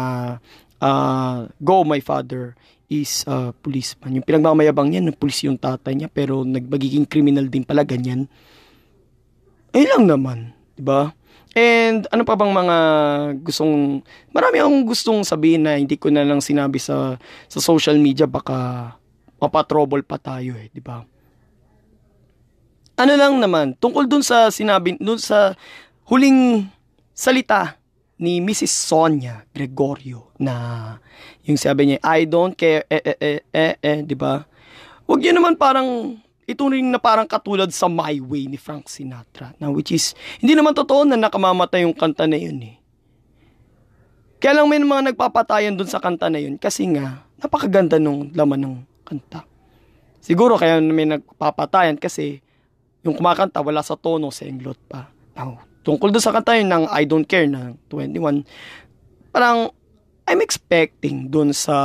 uh, 0.78 1.49
go 1.59 1.82
my 1.82 1.99
father 1.99 2.54
is 2.90 3.23
a 3.25 3.30
uh, 3.30 3.50
policeman. 3.62 4.18
Yung 4.18 4.26
pinagmamayabang 4.26 4.90
niya, 4.90 5.00
ng 5.00 5.14
pulis 5.14 5.47
yung 5.47 5.56
tatay 5.56 5.94
niya, 5.94 6.11
pero 6.11 6.42
nagbagiging 6.42 7.06
criminal 7.06 7.47
din 7.47 7.62
pala, 7.62 7.87
ganyan. 7.87 8.26
Ay 9.70 9.87
lang 9.87 10.11
naman, 10.11 10.50
di 10.75 10.82
ba? 10.82 11.14
And 11.54 12.04
ano 12.11 12.26
pa 12.26 12.35
bang 12.35 12.50
mga 12.50 12.76
gustong, 13.47 14.02
marami 14.35 14.56
akong 14.59 14.82
gustong 14.87 15.20
sabihin 15.23 15.66
na 15.66 15.78
hindi 15.78 15.94
ko 15.94 16.11
na 16.11 16.26
lang 16.26 16.42
sinabi 16.42 16.82
sa, 16.82 17.14
sa 17.47 17.59
social 17.62 17.94
media, 17.97 18.26
baka 18.26 18.92
mapatrouble 19.38 20.02
pa 20.02 20.18
tayo 20.18 20.59
eh, 20.59 20.68
di 20.68 20.82
ba? 20.82 21.06
ano 23.00 23.12
lang 23.16 23.35
naman, 23.40 23.73
tungkol 23.80 24.04
dun 24.04 24.20
sa 24.20 24.52
sinabi, 24.52 25.00
dun 25.00 25.16
sa 25.16 25.56
huling 26.04 26.68
salita 27.16 27.79
ni 28.20 28.44
Mrs. 28.44 28.68
Sonia 28.68 29.48
Gregorio 29.48 30.28
na 30.36 30.94
yung 31.48 31.56
sabi 31.56 31.88
niya, 31.88 31.98
I 32.04 32.28
don't 32.28 32.52
care, 32.52 32.84
eh, 32.92 33.00
eh, 33.00 33.16
eh, 33.16 33.40
eh, 33.48 33.74
eh 33.80 33.98
di 34.04 34.12
ba? 34.12 34.44
Huwag 35.08 35.24
niyo 35.24 35.32
naman 35.32 35.56
parang 35.56 36.20
ito 36.44 36.62
rin 36.68 36.92
na 36.92 37.00
parang 37.00 37.24
katulad 37.24 37.72
sa 37.72 37.88
My 37.88 38.20
Way 38.20 38.52
ni 38.52 38.58
Frank 38.60 38.92
Sinatra 38.92 39.56
na 39.56 39.72
which 39.72 39.94
is 39.94 40.12
hindi 40.42 40.52
naman 40.52 40.76
totoo 40.76 41.08
na 41.08 41.16
nakamamatay 41.16 41.88
yung 41.88 41.96
kanta 41.96 42.28
na 42.28 42.36
yun 42.36 42.60
eh. 42.60 42.76
Kaya 44.40 44.60
lang 44.60 44.68
may 44.68 44.80
mga 44.80 45.12
nagpapatayan 45.12 45.78
dun 45.78 45.88
sa 45.88 46.02
kanta 46.02 46.28
na 46.28 46.42
yun 46.42 46.60
kasi 46.60 46.90
nga 46.92 47.24
napakaganda 47.40 47.96
nung 47.96 48.34
laman 48.36 48.60
ng 48.60 48.76
kanta. 49.06 49.46
Siguro 50.20 50.60
kaya 50.60 50.82
may 50.82 51.08
nagpapatayan 51.08 51.96
kasi 51.96 52.44
yung 53.00 53.16
kumakanta 53.16 53.64
wala 53.64 53.80
sa 53.80 53.96
tono 53.96 54.28
sa 54.28 54.44
englot 54.44 54.76
pa. 54.90 55.08
Now, 55.32 55.69
tungkol 55.82 56.12
doon 56.12 56.25
sa 56.25 56.34
kanta 56.34 56.60
ng 56.60 56.84
I 56.88 57.04
Don't 57.08 57.26
Care 57.26 57.49
na 57.49 57.72
21, 57.88 58.44
parang 59.32 59.72
I'm 60.30 60.40
expecting 60.44 61.26
doon 61.26 61.50
sa 61.50 61.76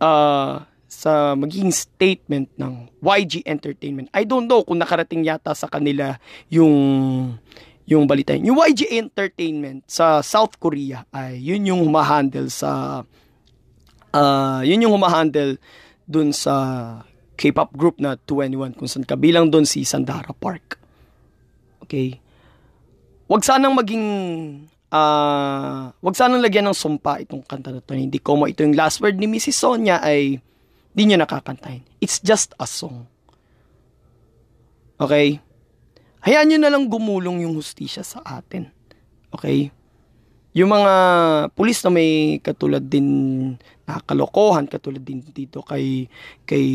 uh, 0.00 0.52
sa 0.90 1.32
magiging 1.32 1.72
statement 1.72 2.52
ng 2.60 2.90
YG 3.00 3.46
Entertainment. 3.48 4.12
I 4.12 4.28
don't 4.28 4.44
know 4.44 4.66
kung 4.66 4.76
nakarating 4.76 5.24
yata 5.24 5.56
sa 5.56 5.70
kanila 5.70 6.18
yung 6.52 6.74
yung 7.88 8.04
balita. 8.04 8.36
Yung 8.36 8.60
YG 8.60 8.92
Entertainment 8.92 9.86
sa 9.88 10.20
South 10.20 10.60
Korea 10.60 11.06
ay 11.14 11.40
yun 11.40 11.64
yung 11.64 11.80
humahandle 11.88 12.52
sa 12.52 13.02
uh, 14.12 14.60
yun 14.60 14.84
yung 14.84 14.94
humahandle 14.98 15.56
dun 16.04 16.34
sa 16.34 16.54
K-pop 17.40 17.72
group 17.72 17.96
na 17.96 18.20
2NE1 18.20 18.76
kung 18.76 18.84
saan 18.84 19.08
kabilang 19.08 19.48
doon 19.48 19.64
si 19.64 19.80
Sandara 19.88 20.36
Park. 20.36 20.76
Okay? 21.80 22.20
Wag 23.30 23.46
sanang 23.46 23.78
maging 23.78 24.06
uh, 24.90 25.94
wag 25.94 26.16
sanang 26.18 26.42
lagyan 26.42 26.66
ng 26.66 26.74
sumpa 26.74 27.22
itong 27.22 27.46
kanta 27.46 27.70
na 27.70 27.78
to. 27.78 27.94
Hindi 27.94 28.18
ko 28.18 28.34
mo 28.34 28.50
ito 28.50 28.66
yung 28.66 28.74
last 28.74 28.98
word 28.98 29.22
ni 29.22 29.30
Mrs. 29.30 29.54
Sonia 29.54 30.02
ay 30.02 30.42
di 30.90 31.02
niya 31.06 31.22
nakakantahin. 31.22 31.86
It's 32.02 32.18
just 32.18 32.58
a 32.58 32.66
song. 32.66 33.06
Okay? 34.98 35.38
Hayaan 36.26 36.50
nyo 36.50 36.58
na 36.58 36.74
lang 36.74 36.90
gumulong 36.90 37.46
yung 37.46 37.54
hustisya 37.54 38.02
sa 38.02 38.18
atin. 38.26 38.66
Okay? 39.30 39.70
Yung 40.50 40.74
mga 40.74 40.92
pulis 41.54 41.78
na 41.86 41.90
may 41.94 42.42
katulad 42.42 42.82
din 42.82 43.54
nakakalokohan 43.86 44.66
katulad 44.66 45.06
din 45.06 45.22
dito 45.22 45.62
kay 45.62 46.10
kay 46.42 46.66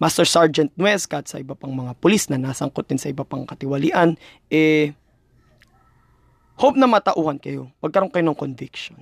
Master 0.00 0.24
Sergeant 0.24 0.72
Nuesca 0.80 1.20
at 1.20 1.28
sa 1.28 1.36
iba 1.36 1.52
pang 1.52 1.76
mga 1.76 1.92
pulis 2.00 2.32
na 2.32 2.40
nasangkot 2.40 2.88
din 2.88 2.96
sa 2.96 3.10
iba 3.12 3.26
pang 3.26 3.42
katiwalian, 3.42 4.14
eh, 4.46 4.94
hope 6.58 6.76
na 6.76 6.90
matauhan 6.90 7.38
kayo. 7.38 7.70
Magkaroon 7.78 8.10
kayo 8.10 8.26
ng 8.26 8.36
conviction. 8.36 8.98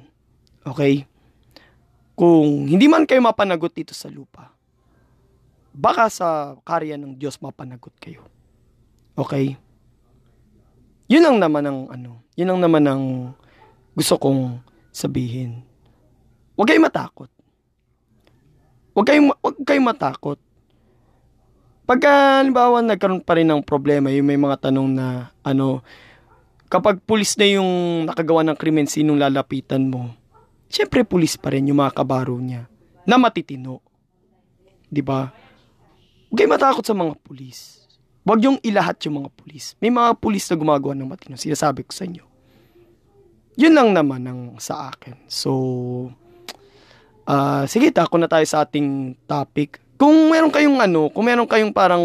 Okay? 0.62 1.08
Kung 2.12 2.68
hindi 2.68 2.84
man 2.86 3.08
kayo 3.08 3.24
mapanagot 3.24 3.72
dito 3.72 3.96
sa 3.96 4.12
lupa, 4.12 4.52
baka 5.72 6.08
sa 6.12 6.56
karya 6.64 7.00
ng 7.00 7.16
Diyos 7.16 7.40
mapanagot 7.40 7.92
kayo. 7.96 8.28
Okay? 9.16 9.56
Yun 11.08 11.24
lang 11.24 11.36
naman 11.40 11.64
ang 11.64 11.80
ano, 11.88 12.20
yun 12.36 12.52
lang 12.52 12.60
naman 12.60 12.84
ang 12.84 13.04
gusto 13.96 14.20
kong 14.20 14.60
sabihin. 14.92 15.64
Huwag 16.56 16.68
kayong 16.68 16.88
matakot. 16.88 17.30
Huwag 18.96 19.06
kayong, 19.08 19.28
huwag 19.40 19.56
kayong 19.64 19.88
matakot. 19.88 20.38
Pagka, 21.86 22.42
halimbawa, 22.42 22.82
nagkaroon 22.82 23.22
pa 23.22 23.38
rin 23.38 23.46
ng 23.46 23.62
problema, 23.62 24.10
yung 24.10 24.26
may 24.26 24.40
mga 24.40 24.68
tanong 24.68 24.90
na, 24.90 25.30
ano, 25.46 25.86
kapag 26.66 27.02
pulis 27.02 27.34
na 27.38 27.46
yung 27.46 28.04
nakagawa 28.06 28.42
ng 28.46 28.56
krimen, 28.58 28.86
sinong 28.90 29.18
lalapitan 29.18 29.88
mo? 29.88 30.14
Siyempre, 30.66 31.06
pulis 31.06 31.38
pa 31.38 31.54
rin 31.54 31.70
yung 31.70 31.78
mga 31.78 31.94
kabaro 31.94 32.36
niya 32.38 32.66
na 33.06 33.16
matitino. 33.16 33.80
Di 34.86 35.02
ba? 35.02 35.30
Huwag 36.30 36.36
kayong 36.36 36.54
matakot 36.58 36.84
sa 36.84 36.94
mga 36.94 37.14
pulis. 37.22 37.86
Huwag 38.26 38.42
yung 38.42 38.58
ilahat 38.60 38.98
yung 39.06 39.22
mga 39.22 39.30
pulis. 39.30 39.78
May 39.78 39.94
mga 39.94 40.18
pulis 40.18 40.44
na 40.50 40.58
gumagawa 40.58 40.92
ng 40.98 41.06
matino. 41.06 41.38
Sinasabi 41.38 41.86
ko 41.86 41.94
sa 41.94 42.02
inyo. 42.02 42.26
Yun 43.56 43.72
lang 43.72 43.94
naman 43.94 44.26
ang 44.26 44.40
sa 44.58 44.90
akin. 44.90 45.16
So, 45.30 45.50
Uh, 47.26 47.66
sige, 47.66 47.90
tako 47.90 48.22
na 48.22 48.30
tayo 48.30 48.46
sa 48.46 48.62
ating 48.62 49.18
topic. 49.26 49.82
Kung 49.98 50.30
meron 50.30 50.54
kayong 50.54 50.78
ano, 50.78 51.10
kung 51.10 51.26
meron 51.26 51.50
kayong 51.50 51.74
parang 51.74 52.00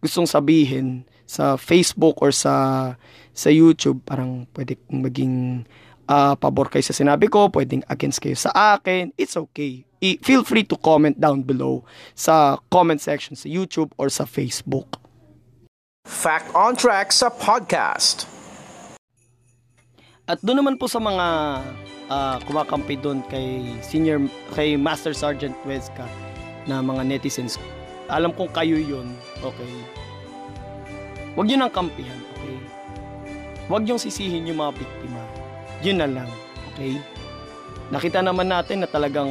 gustong 0.00 0.24
sabihin 0.24 1.04
sa 1.28 1.60
Facebook 1.60 2.16
or 2.24 2.32
sa 2.32 2.96
sa 3.38 3.54
YouTube, 3.54 4.02
parang 4.02 4.50
pwede 4.58 4.74
maging 4.90 5.62
uh, 6.10 6.34
pabor 6.34 6.66
kayo 6.66 6.82
sa 6.82 6.90
sinabi 6.90 7.30
ko, 7.30 7.46
pwedeng 7.54 7.86
against 7.86 8.18
kayo 8.18 8.34
sa 8.34 8.50
akin, 8.74 9.14
it's 9.14 9.38
okay. 9.38 9.86
I- 10.02 10.18
feel 10.26 10.42
free 10.42 10.66
to 10.66 10.74
comment 10.74 11.14
down 11.22 11.46
below 11.46 11.86
sa 12.18 12.58
comment 12.74 12.98
section 12.98 13.38
sa 13.38 13.46
YouTube 13.46 13.94
or 13.94 14.10
sa 14.10 14.26
Facebook. 14.26 14.98
Fact 16.02 16.50
on 16.58 16.74
Track 16.74 17.14
sa 17.14 17.30
podcast. 17.30 18.26
At 20.26 20.42
doon 20.42 20.66
naman 20.66 20.74
po 20.76 20.90
sa 20.90 20.98
mga 20.98 21.26
uh, 22.10 22.36
kumakampi 22.44 22.98
doon 22.98 23.22
kay 23.30 23.64
senior 23.80 24.18
kay 24.52 24.74
Master 24.76 25.14
Sergeant 25.14 25.54
Weska 25.64 26.04
na 26.68 26.82
mga 26.84 27.06
netizens. 27.06 27.56
Alam 28.12 28.32
kong 28.36 28.52
kayo 28.52 28.76
'yon. 28.76 29.08
Okay. 29.40 29.72
Huwag 31.32 31.46
niyo 31.48 31.58
nang 31.60 31.72
kampihan, 31.72 32.18
okay? 32.34 32.57
Huwag 33.68 33.84
niyo 33.84 34.00
sisihin 34.00 34.48
yung 34.48 34.60
mga 34.64 34.80
biktima. 34.80 35.20
Yun 35.84 36.00
na 36.00 36.08
lang, 36.08 36.30
okay? 36.72 36.96
Nakita 37.92 38.24
naman 38.24 38.48
natin 38.48 38.82
na 38.82 38.88
talagang 38.88 39.30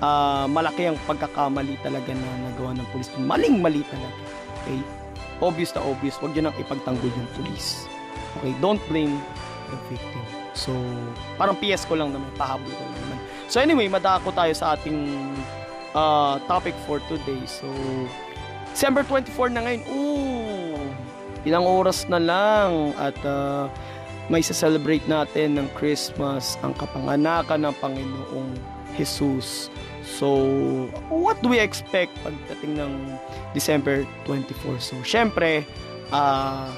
uh, 0.00 0.48
malaki 0.48 0.88
ang 0.88 0.98
pagkakamali 1.04 1.76
talaga 1.84 2.10
na 2.16 2.28
nagawa 2.50 2.72
ng 2.74 2.88
pulis. 2.90 3.12
Maling-mali 3.20 3.84
talaga, 3.86 4.18
okay? 4.64 4.80
Obvious 5.38 5.70
na 5.76 5.84
obvious, 5.84 6.18
huwag 6.18 6.34
niyo 6.34 6.48
nang 6.48 6.56
ipagtanggol 6.58 7.12
yung 7.12 7.30
pulis. 7.36 7.86
Okay, 8.40 8.56
don't 8.58 8.82
blame 8.90 9.20
the 9.70 9.78
victim. 9.92 10.24
So, 10.56 10.72
parang 11.38 11.54
PS 11.60 11.86
ko 11.86 11.94
lang 11.94 12.10
naman, 12.10 12.32
pahabol 12.34 12.66
ko 12.66 12.82
lang 12.82 12.98
naman. 13.06 13.18
So 13.48 13.64
anyway, 13.64 13.88
madako 13.88 14.28
tayo 14.36 14.52
sa 14.52 14.76
ating 14.76 15.08
uh, 15.96 16.36
topic 16.44 16.76
for 16.84 17.00
today. 17.08 17.40
So, 17.48 17.64
December 18.72 19.02
24 19.08 19.56
na 19.56 19.64
ngayon. 19.64 19.82
Ooh! 19.88 20.37
Ilang 21.48 21.64
oras 21.64 22.04
na 22.12 22.20
lang 22.20 22.92
at 23.00 23.16
uh, 23.24 23.72
may 24.28 24.44
sa-celebrate 24.44 25.00
natin 25.08 25.56
ng 25.56 25.68
Christmas, 25.72 26.60
ang 26.60 26.76
kapanganakan 26.76 27.64
ng 27.64 27.74
Panginoong 27.80 28.52
Jesus. 29.00 29.72
So, 30.04 30.28
what 31.08 31.40
do 31.40 31.48
we 31.48 31.56
expect 31.56 32.12
pagdating 32.20 32.76
ng 32.76 32.92
December 33.56 34.04
24? 34.28 34.76
So, 34.76 35.00
syempre, 35.00 35.64
uh, 36.12 36.68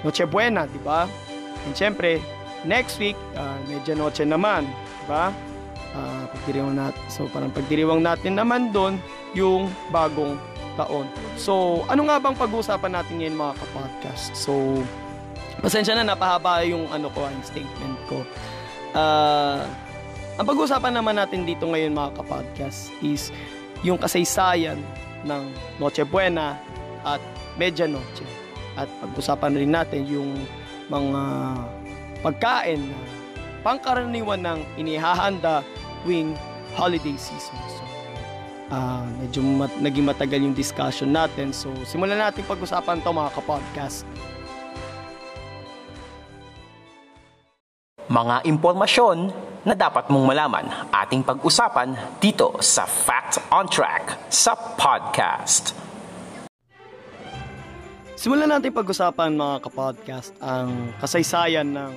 Noche 0.00 0.24
Buena, 0.24 0.64
di 0.64 0.80
ba? 0.80 1.04
And 1.68 1.76
syempre, 1.76 2.24
next 2.64 2.96
week, 2.96 3.18
uh, 3.36 3.58
medyo 3.68 3.98
noche 3.98 4.24
naman, 4.24 4.64
di 4.64 5.06
ba? 5.10 5.34
Uh, 5.92 6.24
pagdiriwang 6.32 6.76
natin. 6.78 7.02
So, 7.12 7.26
parang 7.28 7.52
pagdiriwang 7.52 8.00
natin 8.00 8.40
naman 8.40 8.72
doon 8.72 8.96
yung 9.36 9.68
bagong 9.92 10.40
taon. 10.78 11.06
So, 11.34 11.82
ano 11.90 12.06
nga 12.06 12.22
bang 12.22 12.38
pag-uusapan 12.38 12.92
natin 12.94 13.18
ngayon 13.18 13.34
mga 13.34 13.54
kapodcast? 13.58 14.38
So, 14.38 14.82
pasensya 15.58 15.98
na, 15.98 16.06
napahaba 16.06 16.62
yung 16.62 16.86
ano 16.94 17.10
ko, 17.10 17.26
ang 17.26 17.38
statement 17.42 17.98
ko. 18.06 18.22
Uh, 18.94 19.66
ang 20.38 20.46
pag-uusapan 20.46 20.94
naman 20.94 21.18
natin 21.18 21.42
dito 21.42 21.66
ngayon 21.66 21.90
mga 21.90 22.14
kapodcast 22.22 22.94
is 23.02 23.34
yung 23.82 23.98
kasaysayan 23.98 24.78
ng 25.26 25.50
Noche 25.82 26.06
Buena 26.06 26.54
at 27.02 27.18
Medianoche. 27.58 28.26
At 28.78 28.86
pag-usapan 29.02 29.58
rin 29.58 29.74
natin 29.74 30.06
yung 30.06 30.30
mga 30.86 31.22
pagkain 32.22 32.86
na 32.86 32.98
pangkaraniwan 33.66 34.40
ng 34.46 34.60
inihahanda 34.78 35.66
tuwing 36.06 36.38
holiday 36.78 37.18
season. 37.18 37.58
So, 37.66 37.87
uh, 38.72 39.04
medyo 39.20 39.40
mat- 39.44 39.80
naging 39.80 40.06
matagal 40.06 40.40
yung 40.40 40.56
discussion 40.56 41.12
natin. 41.12 41.52
So, 41.52 41.72
simulan 41.84 42.20
natin 42.20 42.44
pag-usapan 42.44 43.00
to 43.04 43.10
mga 43.12 43.30
kapodcast. 43.36 44.04
Mga 48.08 48.48
impormasyon 48.48 49.28
na 49.68 49.76
dapat 49.76 50.08
mong 50.08 50.24
malaman 50.24 50.64
ating 50.96 51.20
pag-usapan 51.20 51.92
dito 52.16 52.56
sa 52.64 52.88
Fact 52.88 53.52
on 53.52 53.68
Track 53.68 54.32
sa 54.32 54.56
podcast. 54.56 55.76
Simulan 58.18 58.50
natin 58.50 58.74
pag-usapan 58.74 59.36
mga 59.36 59.56
kapodcast 59.62 60.34
ang 60.42 60.90
kasaysayan 60.98 61.70
ng 61.70 61.92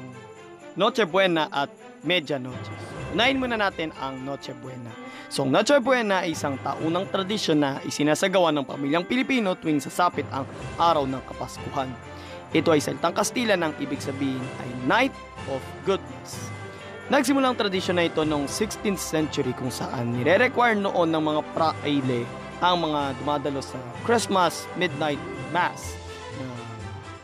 Noche 0.78 1.08
Buena 1.08 1.50
at 1.50 1.72
Medianoche. 2.06 2.76
Unahin 3.18 3.42
muna 3.42 3.58
natin 3.58 3.90
ang 3.98 4.22
Noche 4.22 4.54
Buena. 4.54 5.01
So, 5.32 5.48
Noche 5.48 5.80
Buena 5.80 6.28
ay 6.28 6.36
isang 6.36 6.60
taunang 6.60 7.08
tradisyon 7.08 7.64
na 7.64 7.80
isinasagawa 7.88 8.52
ng 8.52 8.68
pamilyang 8.68 9.08
Pilipino 9.08 9.56
tuwing 9.56 9.80
sasapit 9.80 10.28
ang 10.28 10.44
araw 10.76 11.08
ng 11.08 11.24
Kapaskuhan. 11.24 11.88
Ito 12.52 12.76
ay 12.76 12.84
salitang 12.84 13.16
Kastila 13.16 13.56
ng 13.56 13.80
ibig 13.80 14.04
sabihin 14.04 14.44
ay 14.60 14.70
Night 14.84 15.16
of 15.48 15.64
Goodness. 15.88 16.52
Nagsimula 17.08 17.48
ang 17.48 17.56
tradisyon 17.56 17.96
na 17.96 18.12
ito 18.12 18.28
noong 18.28 18.44
16th 18.44 19.00
century 19.00 19.56
kung 19.56 19.72
saan 19.72 20.20
nire-require 20.20 20.76
noon 20.76 21.08
ng 21.16 21.24
mga 21.24 21.42
praile 21.56 22.28
ang 22.60 22.84
mga 22.84 23.16
dumadalo 23.24 23.64
sa 23.64 23.80
Christmas 24.04 24.68
Midnight 24.76 25.24
Mass 25.56 25.96
na 26.44 26.48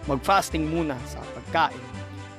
mag-fasting 0.07 0.63
muna 0.63 0.95
sa 1.03 1.19
pagkain. 1.35 1.83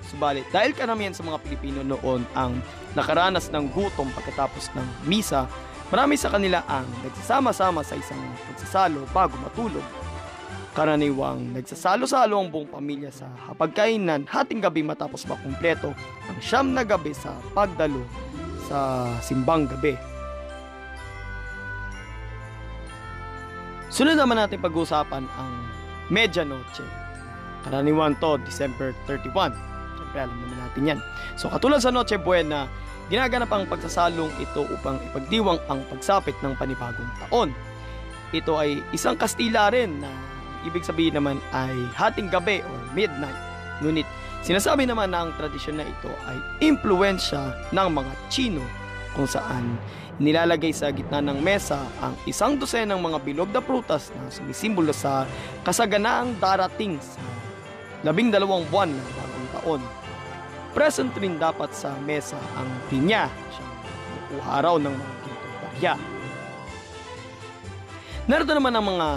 Subalit, 0.08 0.48
dahil 0.48 0.72
karamihan 0.72 1.12
sa 1.12 1.28
mga 1.28 1.44
Pilipino 1.44 1.84
noon 1.84 2.24
ang 2.32 2.56
nakaranas 2.96 3.52
ng 3.52 3.68
gutom 3.72 4.08
pagkatapos 4.14 4.72
ng 4.76 4.88
misa, 5.08 5.44
marami 5.92 6.16
sa 6.16 6.32
kanila 6.32 6.64
ang 6.68 6.88
nagsasama-sama 7.04 7.84
sa 7.84 7.96
isang 7.96 8.20
pagsasalo 8.48 9.04
bago 9.12 9.36
matulog 9.40 9.84
Karaniwang 10.78 11.58
nagsasalo-salo 11.58 12.38
ang 12.38 12.54
buong 12.54 12.70
pamilya 12.70 13.10
sa 13.10 13.26
hapagkainan 13.50 14.30
hating 14.30 14.62
gabi 14.62 14.86
matapos 14.86 15.26
makumpleto 15.26 15.90
ang 16.30 16.38
siyam 16.38 16.70
na 16.70 16.86
gabi 16.86 17.10
sa 17.10 17.34
pagdalo 17.50 18.06
sa 18.70 19.10
simbang 19.18 19.66
gabi. 19.66 19.98
Sunod 23.90 24.14
naman 24.14 24.38
natin 24.38 24.62
pag-usapan 24.62 25.26
ang 25.26 25.52
Medianoche. 26.14 26.86
Karaniwan 27.66 28.14
to 28.22 28.38
December 28.46 28.94
31. 29.10 29.50
Siyempre 30.08 30.24
alam 30.24 30.40
naman 30.40 30.58
natin 30.64 30.82
yan. 30.88 30.98
So 31.36 31.52
katulad 31.52 31.84
sa 31.84 31.92
Noche 31.92 32.16
Buena, 32.16 32.64
ginaganap 33.12 33.52
ang 33.52 33.68
pagsasalong 33.68 34.32
ito 34.40 34.64
upang 34.64 34.96
ipagdiwang 35.12 35.60
ang 35.68 35.84
pagsapit 35.92 36.32
ng 36.40 36.56
panibagong 36.56 37.12
taon. 37.28 37.52
Ito 38.32 38.56
ay 38.56 38.80
isang 38.96 39.20
Kastila 39.20 39.68
rin 39.68 40.00
na 40.00 40.08
ibig 40.64 40.80
sabihin 40.80 41.20
naman 41.20 41.36
ay 41.52 41.76
hating 41.92 42.32
gabi 42.32 42.64
or 42.64 42.80
midnight. 42.96 43.36
Ngunit 43.84 44.08
sinasabi 44.40 44.88
naman 44.88 45.12
na 45.12 45.28
ang 45.28 45.36
tradisyon 45.36 45.76
na 45.76 45.84
ito 45.84 46.08
ay 46.24 46.40
impluensya 46.64 47.68
ng 47.68 47.88
mga 47.92 48.12
Chino 48.32 48.64
kung 49.12 49.28
saan 49.28 49.76
nilalagay 50.16 50.72
sa 50.72 50.88
gitna 50.88 51.20
ng 51.20 51.36
mesa 51.44 51.84
ang 52.00 52.16
isang 52.24 52.56
dosenang 52.56 53.04
mga 53.04 53.20
bilog 53.28 53.52
na 53.52 53.60
prutas 53.60 54.08
na 54.16 54.32
sumisimbolo 54.32 54.96
sa 54.96 55.28
kasaganaang 55.68 56.32
darating 56.40 56.96
sa 56.96 57.20
labing 58.06 58.30
dalawang 58.30 58.62
buwan 58.70 58.94
ng 58.94 59.27
taon. 59.58 59.82
Present 60.72 61.10
rin 61.18 61.36
dapat 61.36 61.74
sa 61.74 61.90
mesa 62.06 62.38
ang 62.54 62.70
pinya, 62.86 63.26
siyang 63.50 63.74
araw 64.46 64.78
ng 64.78 64.94
mga 64.94 65.14
gintong 65.26 65.56
barya. 65.58 65.94
Narito 68.28 68.52
naman 68.52 68.76
ang 68.76 68.86
mga 68.86 69.08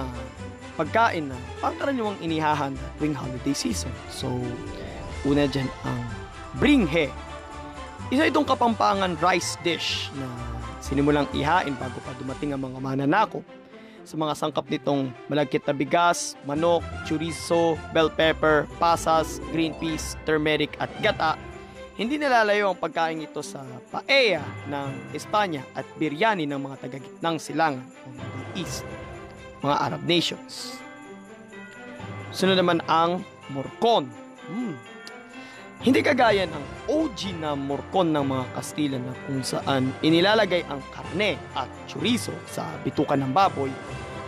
pagkain 0.80 1.30
na 1.30 1.38
pangkaraniwang 1.60 2.18
inihahanda 2.24 2.82
tuwing 2.98 3.14
holiday 3.14 3.54
season. 3.54 3.92
So, 4.08 4.32
una 5.28 5.46
dyan 5.46 5.68
ang 5.86 6.02
bringhe. 6.58 7.12
Isa 8.10 8.28
itong 8.28 8.48
kapampangan 8.48 9.20
rice 9.20 9.60
dish 9.62 10.10
na 10.16 10.28
sinimulang 10.82 11.28
ihain 11.36 11.76
bago 11.78 12.00
pa 12.02 12.16
dumating 12.18 12.56
ang 12.56 12.64
mga 12.66 12.80
mananakop. 12.80 13.44
Sa 14.04 14.18
mga 14.18 14.34
sangkap 14.34 14.66
nitong 14.68 15.14
malagkit 15.30 15.66
na 15.66 15.74
bigas, 15.78 16.34
manok, 16.44 16.82
chorizo, 17.06 17.78
bell 17.94 18.10
pepper, 18.10 18.66
pasas, 18.82 19.38
green 19.54 19.78
peas, 19.78 20.18
turmeric 20.26 20.74
at 20.82 20.90
gata, 21.00 21.38
hindi 21.96 22.18
nalalayo 22.18 22.74
ang 22.74 22.80
pagkain 22.82 23.22
ito 23.22 23.46
sa 23.46 23.62
paella 23.94 24.42
ng 24.66 25.14
Espanya 25.14 25.62
at 25.78 25.86
biryani 26.02 26.50
ng 26.50 26.58
mga 26.58 26.88
tagagitnang 26.88 27.38
silangan 27.38 27.86
o 28.04 28.08
Middle 28.10 28.48
East 28.58 28.82
mga 29.62 29.76
Arab 29.78 30.02
nations. 30.10 30.82
Sunod 32.34 32.58
naman 32.58 32.82
ang 32.90 33.22
Morcon. 33.54 34.10
Hmm. 34.50 34.76
Hindi 35.82 36.06
kagaya 36.06 36.46
ng 36.46 36.94
OG 36.94 37.42
na 37.42 37.58
morcon 37.58 38.14
ng 38.14 38.22
mga 38.22 38.46
Kastila 38.54 39.02
na 39.02 39.18
kung 39.26 39.42
saan 39.42 39.90
inilalagay 40.06 40.62
ang 40.70 40.78
karne 40.94 41.42
at 41.58 41.66
chorizo 41.90 42.38
sa 42.46 42.70
bitukan 42.86 43.18
ng 43.18 43.34
baboy. 43.34 43.74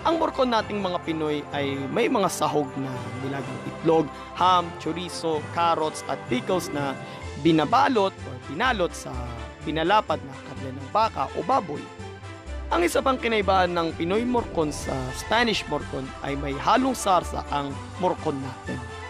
Ang 0.02 0.18
morcon 0.18 0.50
nating 0.50 0.82
mga 0.82 0.98
Pinoy 1.06 1.46
ay 1.54 1.78
may 1.94 2.10
mga 2.10 2.26
sahog 2.34 2.66
na 2.82 2.90
nilagang 3.22 3.62
itlog, 3.70 4.10
ham, 4.34 4.66
chorizo, 4.82 5.46
carrots 5.54 6.02
at 6.10 6.18
pickles 6.26 6.74
na 6.74 6.98
binabalot 7.46 8.18
o 8.18 8.30
pinalot 8.50 8.90
sa 8.90 9.14
pinalapad 9.62 10.18
na 10.26 10.34
karne 10.50 10.74
ng 10.74 10.90
baka 10.90 11.30
o 11.38 11.46
baboy 11.46 11.86
ang 12.74 12.82
isa 12.82 13.06
pang 13.06 13.22
kinaibahan 13.22 13.70
ng 13.70 13.94
Pinoy 13.94 14.26
Morcon 14.26 14.74
sa 14.74 14.98
Spanish 15.14 15.62
Morcon 15.70 16.10
ay 16.26 16.34
may 16.34 16.58
halong 16.58 16.98
sarsa 16.98 17.46
ang 17.54 17.70
Morcon 18.02 18.34
natin. 18.42 19.03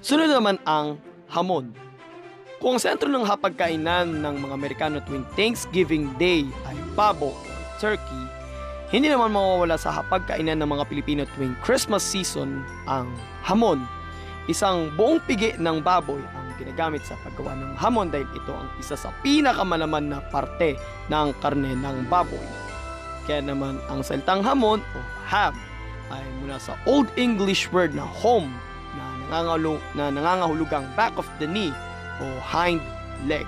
Sunod 0.00 0.32
naman 0.32 0.56
ang 0.64 0.96
hamon. 1.28 1.76
Kung 2.56 2.76
ang 2.76 2.80
sentro 2.80 3.04
ng 3.12 3.20
hapagkainan 3.20 4.24
ng 4.24 4.34
mga 4.48 4.54
Amerikano 4.56 4.96
tuwing 5.04 5.28
Thanksgiving 5.36 6.08
Day 6.16 6.48
ay 6.64 6.76
pabo 6.96 7.36
o 7.36 7.52
turkey, 7.76 8.24
hindi 8.88 9.12
naman 9.12 9.36
mawawala 9.36 9.76
sa 9.76 9.92
hapagkainan 9.92 10.56
ng 10.56 10.68
mga 10.72 10.88
Pilipino 10.88 11.22
tuwing 11.36 11.52
Christmas 11.60 12.00
season 12.00 12.64
ang 12.88 13.12
hamon. 13.44 13.84
isang 14.48 14.88
buong 14.96 15.20
pigi 15.28 15.52
ng 15.60 15.84
baboy 15.84 16.18
ang 16.32 16.48
ginagamit 16.56 17.04
sa 17.04 17.14
paggawa 17.20 17.54
ng 17.60 17.76
hamon 17.76 18.08
dahil 18.08 18.26
ito 18.34 18.50
ang 18.50 18.66
isa 18.80 18.96
sa 18.96 19.12
pinakamalaman 19.20 20.10
na 20.10 20.18
parte 20.32 20.80
ng 21.12 21.28
karne 21.44 21.76
ng 21.76 22.08
baboy. 22.08 22.40
Kaya 23.28 23.44
naman 23.44 23.78
ang 23.92 24.00
salitang 24.00 24.40
hamon 24.40 24.80
o 24.80 24.98
ham 25.28 25.54
ay 26.08 26.24
mula 26.40 26.56
sa 26.56 26.74
Old 26.88 27.06
English 27.20 27.68
word 27.70 27.92
na 27.92 28.02
home 28.02 28.50
na, 29.30 29.38
nangangalo, 29.38 29.78
na 29.94 30.10
nangangahulugang 30.10 30.84
back 30.98 31.14
of 31.14 31.26
the 31.38 31.46
knee 31.46 31.70
o 32.18 32.24
hind 32.42 32.82
leg. 33.30 33.46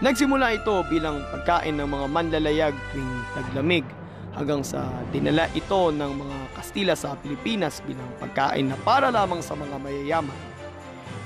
Nagsimula 0.00 0.56
ito 0.56 0.80
bilang 0.88 1.20
pagkain 1.28 1.76
ng 1.76 1.84
mga 1.84 2.06
manlalayag 2.08 2.74
tuwing 2.88 3.14
taglamig 3.36 3.84
hanggang 4.32 4.64
sa 4.64 4.88
dinala 5.12 5.44
ito 5.52 5.92
ng 5.92 6.12
mga 6.16 6.36
Kastila 6.56 6.94
sa 6.96 7.12
Pilipinas 7.20 7.84
bilang 7.84 8.08
pagkain 8.16 8.72
na 8.72 8.80
para 8.80 9.12
lamang 9.12 9.44
sa 9.44 9.52
mga 9.52 9.76
mayayaman. 9.76 10.40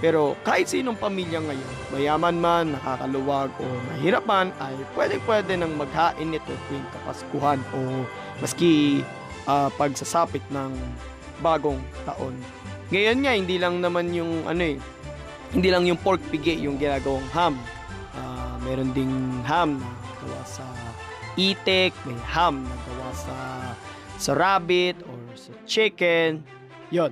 Pero 0.03 0.35
kahit 0.43 0.69
sinong 0.69 0.99
pamilya 0.99 1.39
ngayon, 1.39 1.75
mayaman 1.95 2.37
man, 2.37 2.65
nakakaluwag 2.75 3.49
o 3.57 3.65
mahirap 3.95 4.27
man, 4.27 4.51
ay 4.59 4.75
pwede-pwede 4.99 5.55
nang 5.55 5.79
maghain 5.79 6.29
nito 6.35 6.51
tuwing 6.69 6.85
kapaskuhan 6.93 7.63
o 7.73 8.05
maski 8.43 9.07
uh, 9.47 9.71
pagsasapit 9.79 10.43
ng 10.51 10.75
bagong 11.41 11.81
taon. 12.05 12.35
Ngayon 12.95 13.27
nga, 13.27 13.33
hindi 13.35 13.59
lang 13.59 13.83
naman 13.83 14.15
yung 14.15 14.47
ano 14.47 14.63
eh, 14.63 14.79
hindi 15.51 15.67
lang 15.67 15.83
yung 15.83 15.99
pork 15.99 16.23
pigi 16.31 16.63
yung 16.63 16.79
ginagawang 16.79 17.27
ham. 17.35 17.59
Uh, 18.15 18.55
meron 18.63 18.95
ding 18.95 19.11
ham 19.43 19.83
na 19.83 19.91
gawa 20.23 20.43
sa 20.47 20.63
itik, 21.35 21.91
may 22.07 22.15
ham 22.31 22.63
na 22.63 22.77
gawa 22.87 23.11
sa 23.19 23.37
sa 24.15 24.31
rabbit 24.39 24.95
or 25.11 25.19
sa 25.35 25.51
chicken. 25.67 26.47
Yon. 26.95 27.11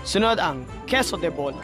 Sunod 0.00 0.40
ang 0.40 0.64
queso 0.88 1.20
de 1.20 1.28
bola. 1.28 1.60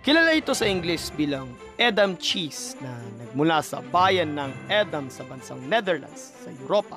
Kilala 0.00 0.32
ito 0.32 0.56
sa 0.56 0.64
English 0.64 1.12
bilang 1.12 1.52
Edam 1.76 2.16
cheese 2.16 2.72
na 2.80 2.96
nagmula 3.20 3.60
sa 3.60 3.84
bayan 3.92 4.32
ng 4.32 4.48
Edam 4.72 5.12
sa 5.12 5.28
bansang 5.28 5.60
Netherlands 5.68 6.32
sa 6.40 6.48
Europa. 6.64 6.96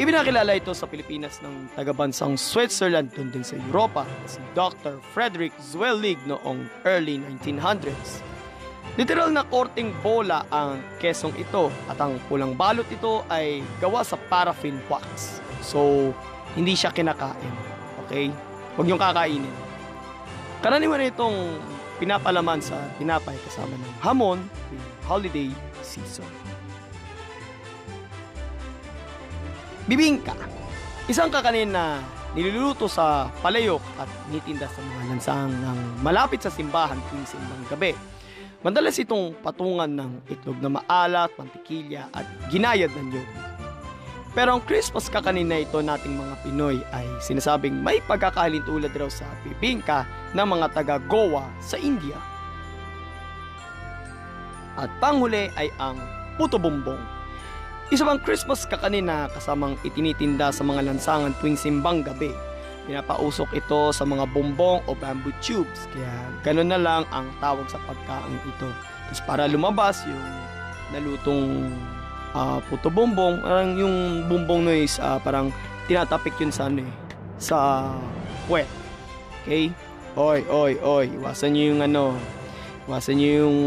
Ibinakilala 0.00 0.56
ito 0.56 0.72
sa 0.72 0.88
Pilipinas 0.88 1.44
ng 1.44 1.76
tagabansang 1.76 2.40
Switzerland 2.40 3.12
doon 3.12 3.28
din 3.28 3.44
sa 3.44 3.60
Europa 3.60 4.08
si 4.24 4.40
Dr. 4.56 4.96
Frederick 5.12 5.52
Zwellig 5.60 6.16
noong 6.24 6.64
early 6.88 7.20
1900s. 7.20 8.24
Literal 8.96 9.28
na 9.30 9.44
korting 9.44 9.92
bola 10.00 10.42
ang 10.48 10.80
kesong 10.98 11.36
ito 11.36 11.68
at 11.86 12.00
ang 12.00 12.16
pulang 12.26 12.56
balot 12.56 12.88
ito 12.88 13.22
ay 13.28 13.60
gawa 13.78 14.00
sa 14.00 14.16
paraffin 14.16 14.80
wax. 14.88 15.38
So, 15.60 16.10
hindi 16.56 16.74
siya 16.74 16.90
kinakain. 16.90 17.54
Okay? 18.06 18.32
Huwag 18.74 18.88
niyong 18.88 18.98
kakainin. 19.04 19.54
Karaniwan 20.64 21.06
itong 21.06 21.36
pinapalaman 22.00 22.64
sa 22.64 22.80
tinapay 22.96 23.36
kasama 23.44 23.76
ng 23.76 23.94
hamon 24.00 24.40
holiday 25.04 25.52
season. 25.84 26.26
Bibingka. 29.90 30.38
Isang 31.10 31.34
kakanin 31.34 31.74
na 31.74 31.98
niluluto 32.38 32.86
sa 32.86 33.26
palayok 33.42 33.82
at 33.98 34.06
nitinda 34.30 34.70
sa 34.70 34.78
mga 34.78 35.02
lansang 35.10 35.50
ng 35.50 35.78
malapit 36.06 36.38
sa 36.38 36.54
simbahan 36.54 36.94
tuwing 37.10 37.26
simbang 37.26 37.66
gabi. 37.66 37.98
Madalas 38.62 39.02
itong 39.02 39.34
patungan 39.42 39.90
ng 39.90 40.30
itlog 40.30 40.62
na 40.62 40.78
maalat, 40.78 41.34
mantikilya 41.34 42.06
at 42.14 42.22
ginayad 42.54 42.94
ng 42.94 43.06
nyog. 43.10 43.30
Pero 44.30 44.54
ang 44.54 44.62
Christmas 44.62 45.10
kakanin 45.10 45.50
na 45.50 45.58
ito 45.58 45.82
nating 45.82 46.14
mga 46.14 46.34
Pinoy 46.46 46.78
ay 46.94 47.10
sinasabing 47.18 47.74
may 47.74 47.98
pagkakalintulad 48.06 48.94
raw 48.94 49.10
sa 49.10 49.26
bibingka 49.42 50.06
ng 50.38 50.46
mga 50.46 50.70
taga 50.70 51.02
Goa 51.10 51.50
sa 51.58 51.74
India. 51.74 52.14
At 54.78 54.86
panghuli 55.02 55.50
ay 55.58 55.74
ang 55.82 55.98
puto 56.38 56.62
bumbong. 56.62 57.19
Isa 57.90 58.06
bang 58.06 58.22
Christmas 58.22 58.62
kakanin 58.70 59.10
na 59.10 59.26
kasamang 59.34 59.74
itinitinda 59.82 60.54
sa 60.54 60.62
mga 60.62 60.86
lansangan 60.86 61.34
tuwing 61.42 61.58
simbang 61.58 62.06
gabi 62.06 62.30
Pinapausok 62.90 63.54
ito 63.54 63.94
sa 63.94 64.02
mga 64.02 64.26
bumbong 64.34 64.82
o 64.88 64.98
bamboo 64.98 65.30
tubes. 65.38 65.86
Kaya 65.94 66.10
ganun 66.42 66.74
na 66.74 66.80
lang 66.80 67.02
ang 67.12 67.30
tawag 67.38 67.68
sa 67.70 67.78
pagkain 67.84 68.34
ito. 68.42 68.66
Tapos 69.06 69.22
para 69.22 69.44
lumabas 69.46 70.02
yung 70.10 70.26
nalutong 70.90 71.70
uh, 72.34 72.58
puto 72.66 72.90
bumbong, 72.90 73.46
parang 73.46 73.78
yung 73.78 74.26
bumbong 74.26 74.66
noise, 74.66 74.98
uh, 74.98 75.22
parang 75.22 75.54
tinatapik 75.86 76.34
yun 76.42 76.50
sa 76.50 76.66
ano 76.66 76.82
eh, 76.82 76.92
sa 77.38 77.56
puwet. 78.50 78.66
Okay? 79.46 79.70
Oy, 80.18 80.42
oy, 80.50 80.74
oy, 80.82 81.06
iwasan 81.14 81.54
nyo 81.54 81.64
yung 81.70 81.80
ano, 81.86 82.04
iwasan 82.90 83.22
nyo 83.22 83.30
yung 83.46 83.58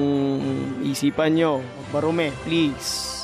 isipan 0.83 1.39
nyo. 1.39 1.63
Huwag 1.63 1.87
marume, 1.95 2.27
please. 2.43 3.22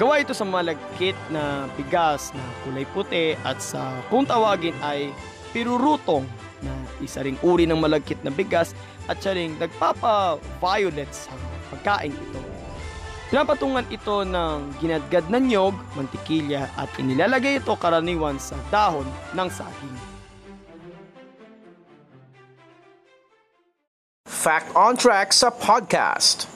Gawa 0.00 0.16
ito 0.16 0.32
sa 0.32 0.48
malagkit 0.48 1.12
na 1.28 1.68
bigas 1.76 2.32
na 2.32 2.40
kulay 2.64 2.88
puti 2.88 3.36
at 3.44 3.60
sa 3.60 4.00
kung 4.08 4.24
tawagin 4.24 4.72
ay 4.80 5.12
pirurutong 5.52 6.24
na 6.64 6.72
isa 7.04 7.20
ring 7.20 7.36
uri 7.44 7.68
ng 7.68 7.76
malagkit 7.76 8.16
na 8.24 8.32
bigas 8.32 8.72
at 9.12 9.20
siya 9.20 9.36
ring 9.36 9.60
nagpapa-violet 9.60 11.12
sa 11.12 11.36
pagkain 11.68 12.16
ito. 12.16 12.40
Pinapatungan 13.28 13.84
ito 13.92 14.24
ng 14.24 14.72
ginadgad 14.80 15.28
na 15.28 15.36
nyog, 15.36 15.76
mantikilya 15.92 16.72
at 16.80 16.88
inilalagay 16.96 17.60
ito 17.60 17.76
karaniwan 17.76 18.40
sa 18.40 18.56
dahon 18.72 19.04
ng 19.36 19.48
saging. 19.52 19.96
Fact 24.24 24.72
on 24.72 24.96
Track 24.96 25.36
sa 25.36 25.52
podcast. 25.52 26.49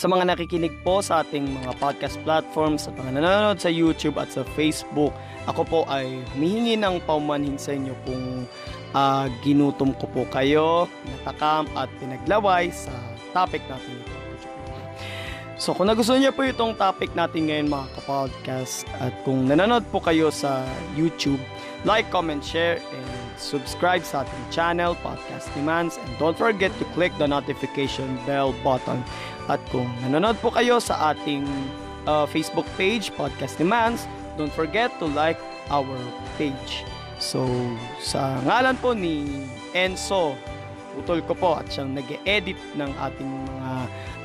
Sa 0.00 0.08
mga 0.08 0.32
nakikinig 0.32 0.80
po 0.80 1.04
sa 1.04 1.20
ating 1.20 1.60
mga 1.60 1.76
podcast 1.76 2.16
platforms, 2.24 2.88
sa 2.88 2.90
mga 2.96 3.20
nanonood 3.20 3.60
sa 3.60 3.68
YouTube 3.68 4.16
at 4.16 4.32
sa 4.32 4.48
Facebook, 4.56 5.12
ako 5.44 5.60
po 5.68 5.80
ay 5.92 6.24
humihingi 6.32 6.80
ng 6.80 7.04
paumanhin 7.04 7.60
sa 7.60 7.76
inyo 7.76 7.92
kung 8.08 8.48
uh, 8.96 9.28
ginutom 9.44 9.92
ko 10.00 10.08
po 10.08 10.24
kayo, 10.32 10.88
natakam 11.04 11.68
at 11.76 11.92
pinaglaway 12.00 12.72
sa 12.72 12.96
topic 13.36 13.60
natin 13.68 13.92
ito. 14.00 14.16
So 15.60 15.76
kung 15.76 15.92
nagustuhan 15.92 16.24
niyo 16.24 16.32
po 16.32 16.48
itong 16.48 16.80
topic 16.80 17.12
natin 17.12 17.52
ngayon 17.52 17.68
mga 17.68 18.00
kapodcast 18.00 18.88
at 19.04 19.12
kung 19.28 19.52
nanonood 19.52 19.84
po 19.92 20.00
kayo 20.00 20.32
sa 20.32 20.64
YouTube, 20.96 21.44
like, 21.84 22.08
comment, 22.08 22.40
share, 22.40 22.80
and 22.80 23.20
subscribe 23.36 24.00
sa 24.00 24.24
ating 24.24 24.44
channel, 24.48 24.96
Podcast 25.04 25.52
Demands, 25.52 26.00
and 26.00 26.12
don't 26.16 26.40
forget 26.40 26.72
to 26.80 26.88
click 26.96 27.12
the 27.20 27.28
notification 27.28 28.08
bell 28.24 28.56
button 28.64 29.04
at 29.50 29.58
kung 29.74 29.90
nanonood 30.06 30.38
po 30.38 30.54
kayo 30.54 30.78
sa 30.78 31.10
ating 31.10 31.42
uh, 32.06 32.22
Facebook 32.30 32.66
page, 32.78 33.10
Podcast 33.18 33.58
Demands, 33.58 34.06
don't 34.38 34.54
forget 34.54 34.94
to 35.02 35.10
like 35.10 35.42
our 35.74 35.98
page. 36.38 36.86
So, 37.18 37.50
sa 37.98 38.38
ngalan 38.46 38.78
po 38.78 38.94
ni 38.94 39.44
Enzo, 39.74 40.38
utol 40.94 41.20
ko 41.26 41.34
po 41.34 41.58
at 41.58 41.66
siyang 41.66 41.98
nag 41.98 42.06
edit 42.24 42.56
ng 42.78 42.90
ating 42.94 43.26
mga 43.26 43.72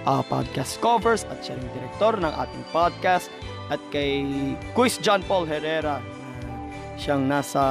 uh, 0.05 0.21
podcast 0.29 0.77
covers 0.79 1.25
at 1.27 1.41
siya 1.41 1.57
yung 1.57 1.71
director 1.73 2.13
ng 2.21 2.33
ating 2.33 2.63
podcast 2.69 3.27
at 3.73 3.81
kay 3.89 4.23
Quiz 4.77 5.01
John 5.01 5.25
Paul 5.25 5.49
Herrera 5.49 5.99
na 5.99 6.53
siyang 7.01 7.25
nasa 7.25 7.63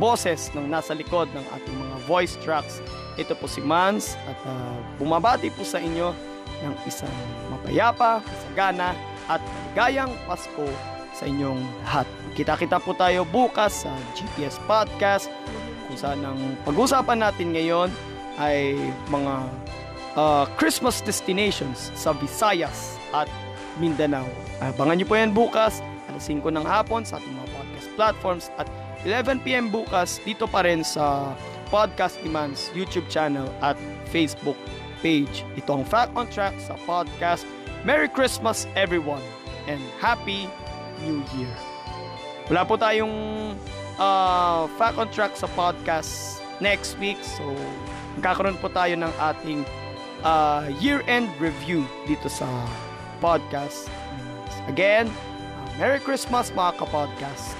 boses 0.00 0.48
ng 0.56 0.70
nasa 0.70 0.96
likod 0.96 1.28
ng 1.34 1.44
ating 1.52 1.76
mga 1.76 1.96
voice 2.08 2.34
tracks 2.40 2.80
ito 3.20 3.36
po 3.36 3.44
si 3.44 3.60
Mans 3.60 4.16
at 4.24 4.38
uh, 4.48 4.76
bumabati 4.96 5.52
po 5.52 5.60
sa 5.60 5.76
inyo 5.76 6.16
ng 6.64 6.74
isang 6.88 7.12
mapayapa, 7.52 8.24
sagana 8.48 8.96
at 9.28 9.44
gayang 9.76 10.08
Pasko 10.24 10.64
sa 11.12 11.28
inyong 11.28 11.60
lahat. 11.84 12.08
Kita-kita 12.32 12.80
po 12.80 12.96
tayo 12.96 13.28
bukas 13.28 13.84
sa 13.84 13.92
GPS 14.16 14.56
Podcast 14.64 15.28
kung 15.84 16.00
saan 16.00 16.24
ang 16.24 16.40
pag-usapan 16.64 17.20
natin 17.20 17.52
ngayon 17.52 17.92
ay 18.40 18.72
mga 19.12 19.34
uh, 20.16 20.48
Christmas 20.56 21.04
destinations 21.04 21.92
sa 21.92 22.16
Visayas 22.16 22.96
at 23.12 23.28
Mindanao. 23.76 24.24
Abangan 24.64 24.96
nyo 24.96 25.06
po 25.06 25.14
yan 25.20 25.36
bukas 25.36 25.84
alas 26.10 26.26
5 26.26 26.42
ng 26.52 26.66
hapon 26.66 27.06
sa 27.06 27.16
ating 27.16 27.32
mga 27.32 27.48
podcast 27.54 27.88
platforms 27.96 28.44
at 28.60 28.68
11pm 29.08 29.72
bukas 29.72 30.20
dito 30.26 30.44
pa 30.44 30.60
rin 30.66 30.84
sa 30.84 31.32
Podcast 31.70 32.18
Demands 32.20 32.68
YouTube 32.74 33.06
channel 33.06 33.46
at 33.62 33.78
Facebook 34.10 34.58
page. 35.00 35.46
Ito 35.56 35.80
ang 35.80 35.84
Fact 35.86 36.12
on 36.18 36.26
Track 36.28 36.58
sa 36.58 36.74
podcast. 36.84 37.46
Merry 37.86 38.10
Christmas 38.10 38.68
everyone 38.76 39.22
and 39.70 39.80
Happy 40.02 40.50
New 41.00 41.24
Year. 41.38 41.54
Wala 42.50 42.66
po 42.66 42.74
tayong 42.76 43.14
uh, 43.96 44.66
Fact 44.76 44.98
on 44.98 45.08
Track 45.14 45.38
sa 45.38 45.46
podcast 45.54 46.42
next 46.58 46.98
week. 46.98 47.22
So, 47.22 47.46
magkakaroon 48.18 48.58
po 48.58 48.68
tayo 48.68 48.98
ng 48.98 49.12
ating 49.16 49.62
uh, 50.26 50.68
year-end 50.82 51.30
review 51.38 51.86
dito 52.04 52.26
sa 52.26 52.46
podcast. 53.22 53.88
Again, 54.68 55.08
Merry 55.80 56.02
Christmas 56.02 56.52
mga 56.52 56.84
kapodcast. 56.84 57.59